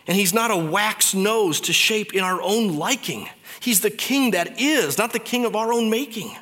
[0.07, 3.29] And he's not a wax nose to shape in our own liking.
[3.61, 6.35] He's the king that is, not the king of our own making.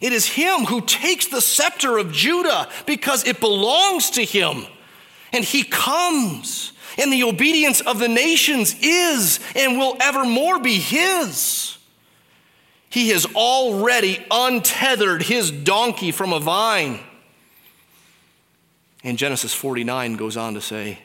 [0.00, 4.64] It is him who takes the scepter of Judah because it belongs to him.
[5.32, 11.78] And he comes, and the obedience of the nations is and will evermore be his.
[12.90, 17.00] He has already untethered his donkey from a vine.
[19.04, 20.98] And Genesis 49 goes on to say,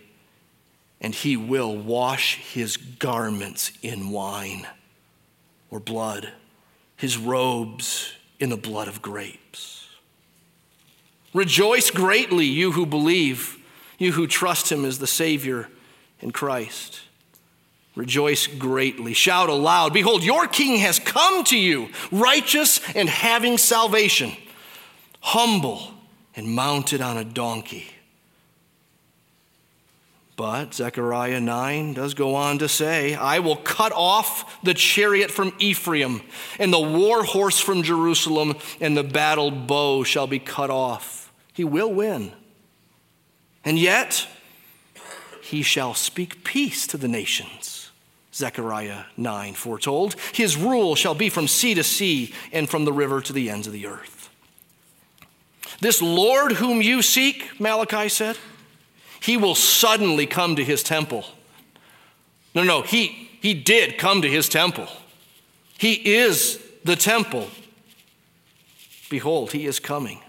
[1.00, 4.66] and he will wash his garments in wine
[5.70, 6.32] or blood,
[6.96, 9.88] his robes in the blood of grapes.
[11.34, 13.58] Rejoice greatly, you who believe,
[13.98, 15.68] you who trust him as the Savior
[16.24, 17.02] in Christ.
[17.96, 19.14] Rejoice greatly.
[19.14, 19.94] Shout aloud.
[19.94, 24.32] Behold, your king has come to you, righteous and having salvation,
[25.20, 25.92] humble
[26.36, 27.86] and mounted on a donkey.
[30.36, 35.54] But Zechariah 9 does go on to say, I will cut off the chariot from
[35.60, 36.24] Ephraim,
[36.58, 41.32] and the war horse from Jerusalem, and the battle bow shall be cut off.
[41.54, 42.32] He will win.
[43.64, 44.28] And yet,
[45.54, 47.92] he shall speak peace to the nations.
[48.34, 50.16] Zechariah 9 foretold.
[50.34, 53.68] His rule shall be from sea to sea and from the river to the ends
[53.68, 54.32] of the earth.
[55.80, 58.40] This Lord whom you seek, Malachi said,
[59.22, 61.24] he will suddenly come to his temple.
[62.56, 64.88] No, no, he, he did come to his temple.
[65.78, 67.48] He is the temple.
[69.08, 70.23] Behold, he is coming.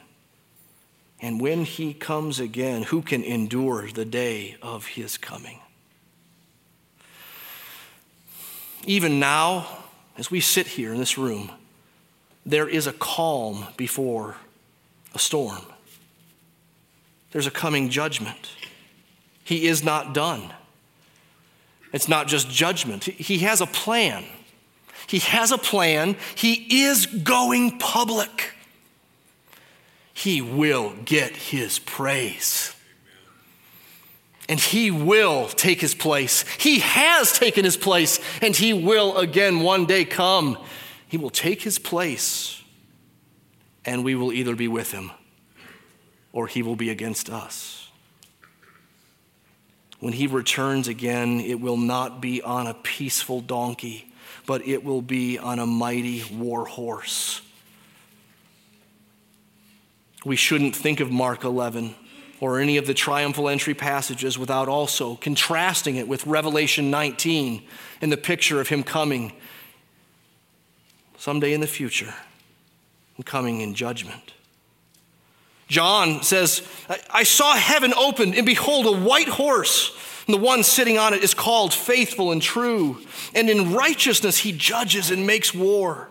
[1.24, 5.58] And when he comes again, who can endure the day of his coming?
[8.84, 9.66] Even now,
[10.18, 11.50] as we sit here in this room,
[12.44, 14.36] there is a calm before
[15.14, 15.62] a storm.
[17.30, 18.50] There's a coming judgment.
[19.42, 20.52] He is not done.
[21.94, 24.26] It's not just judgment, He has a plan.
[25.06, 26.16] He has a plan.
[26.34, 28.53] He is going public
[30.14, 32.74] he will get his praise.
[34.48, 36.44] And he will take his place.
[36.58, 40.56] He has taken his place, and he will again one day come.
[41.08, 42.62] He will take his place,
[43.84, 45.10] and we will either be with him
[46.32, 47.88] or he will be against us.
[50.00, 54.12] When he returns again, it will not be on a peaceful donkey,
[54.44, 57.40] but it will be on a mighty war horse
[60.24, 61.94] we shouldn't think of Mark 11
[62.40, 67.62] or any of the triumphal entry passages without also contrasting it with Revelation 19
[68.00, 69.32] and the picture of him coming
[71.16, 72.14] someday in the future
[73.16, 74.34] and coming in judgment.
[75.68, 76.62] John says,
[77.10, 79.96] I saw heaven opened, and behold, a white horse.
[80.26, 83.00] And the one sitting on it is called faithful and true.
[83.34, 86.10] And in righteousness he judges and makes war.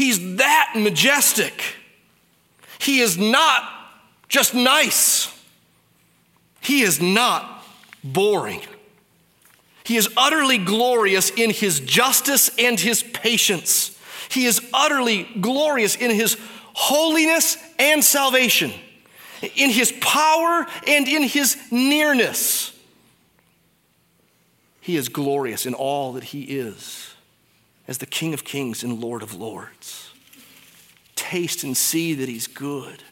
[0.00, 1.62] He's that majestic.
[2.78, 3.70] He is not
[4.30, 5.28] just nice,
[6.62, 7.62] He is not
[8.02, 8.62] boring.
[9.84, 13.94] He is utterly glorious in His justice and His patience.
[14.30, 16.38] He is utterly glorious in His
[16.72, 18.72] holiness and salvation,
[19.54, 22.72] in His power and in His nearness.
[24.80, 27.09] He is glorious in all that He is
[27.90, 30.12] as the King of Kings and Lord of Lords.
[31.16, 33.02] Taste and see that He's good.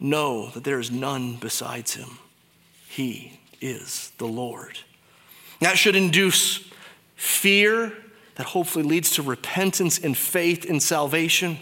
[0.00, 2.18] Know that there is none besides Him.
[2.88, 4.80] He is the Lord.
[5.60, 6.68] That should induce
[7.14, 7.92] fear
[8.34, 11.58] that hopefully leads to repentance and faith in salvation.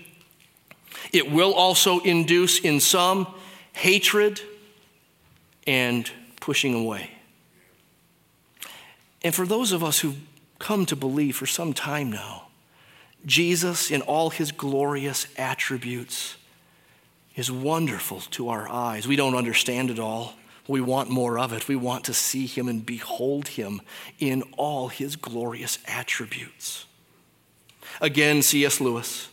[1.13, 3.27] It will also induce in some
[3.75, 4.41] hatred
[5.67, 6.11] and
[6.41, 7.11] pushing away.
[9.23, 10.15] And for those of us who
[10.61, 12.45] come to believe for some time now.
[13.27, 16.37] Jesus, in all his glorious attributes,
[17.35, 19.09] is wonderful to our eyes.
[19.09, 20.35] We don't understand it all.
[20.69, 21.67] We want more of it.
[21.67, 23.83] We want to see him and behold him
[24.21, 26.87] in all his glorious attributes.
[28.01, 28.81] Again, C.S.
[28.81, 29.29] Lewis,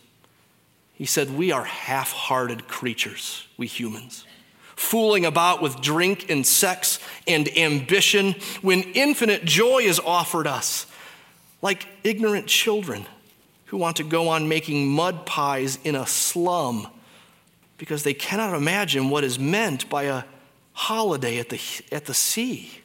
[0.94, 4.24] he said, We are half hearted creatures, we humans,
[4.74, 10.86] fooling about with drink and sex and ambition when infinite joy is offered us,
[11.62, 13.06] like ignorant children
[13.66, 16.88] who want to go on making mud pies in a slum
[17.76, 20.24] because they cannot imagine what is meant by a
[20.72, 21.60] holiday at the,
[21.92, 22.80] at the sea.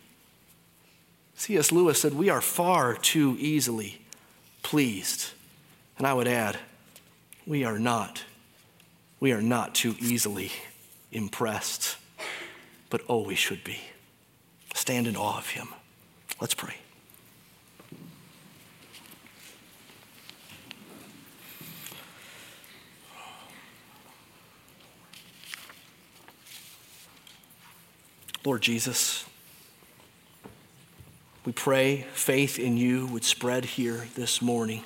[1.35, 1.71] C.S.
[1.71, 4.01] Lewis said, We are far too easily
[4.61, 5.31] pleased.
[5.97, 6.57] And I would add,
[7.45, 8.23] we are not.
[9.19, 10.51] We are not too easily
[11.11, 11.97] impressed,
[12.89, 13.79] but oh, we should be.
[14.73, 15.69] Stand in awe of him.
[16.41, 16.75] Let's pray.
[28.45, 29.25] Lord Jesus,
[31.45, 34.83] we pray faith in you would spread here this morning.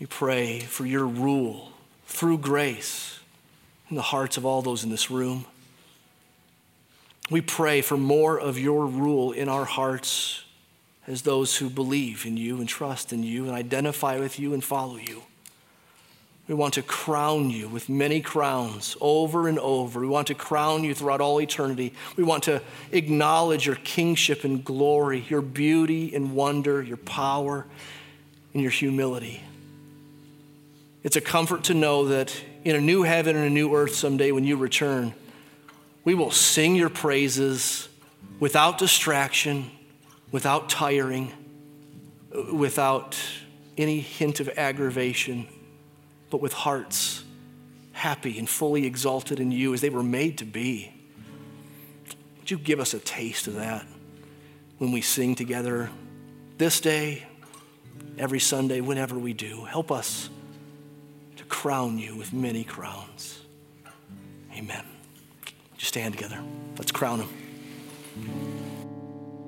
[0.00, 1.70] We pray for your rule
[2.06, 3.20] through grace
[3.90, 5.44] in the hearts of all those in this room.
[7.30, 10.42] We pray for more of your rule in our hearts
[11.06, 14.64] as those who believe in you and trust in you and identify with you and
[14.64, 15.22] follow you.
[16.46, 20.00] We want to crown you with many crowns over and over.
[20.00, 21.94] We want to crown you throughout all eternity.
[22.16, 22.60] We want to
[22.92, 27.64] acknowledge your kingship and glory, your beauty and wonder, your power
[28.52, 29.42] and your humility.
[31.02, 34.30] It's a comfort to know that in a new heaven and a new earth someday
[34.30, 35.14] when you return,
[36.04, 37.88] we will sing your praises
[38.38, 39.70] without distraction,
[40.30, 41.32] without tiring,
[42.52, 43.18] without
[43.78, 45.48] any hint of aggravation
[46.34, 47.22] but with hearts
[47.92, 50.92] happy and fully exalted in you as they were made to be.
[52.40, 53.86] Would you give us a taste of that
[54.78, 55.90] when we sing together
[56.58, 57.24] this day,
[58.18, 59.62] every Sunday, whenever we do?
[59.62, 60.28] Help us
[61.36, 63.38] to crown you with many crowns.
[64.56, 64.84] Amen.
[65.76, 66.42] Just stand together.
[66.76, 68.73] Let's crown him.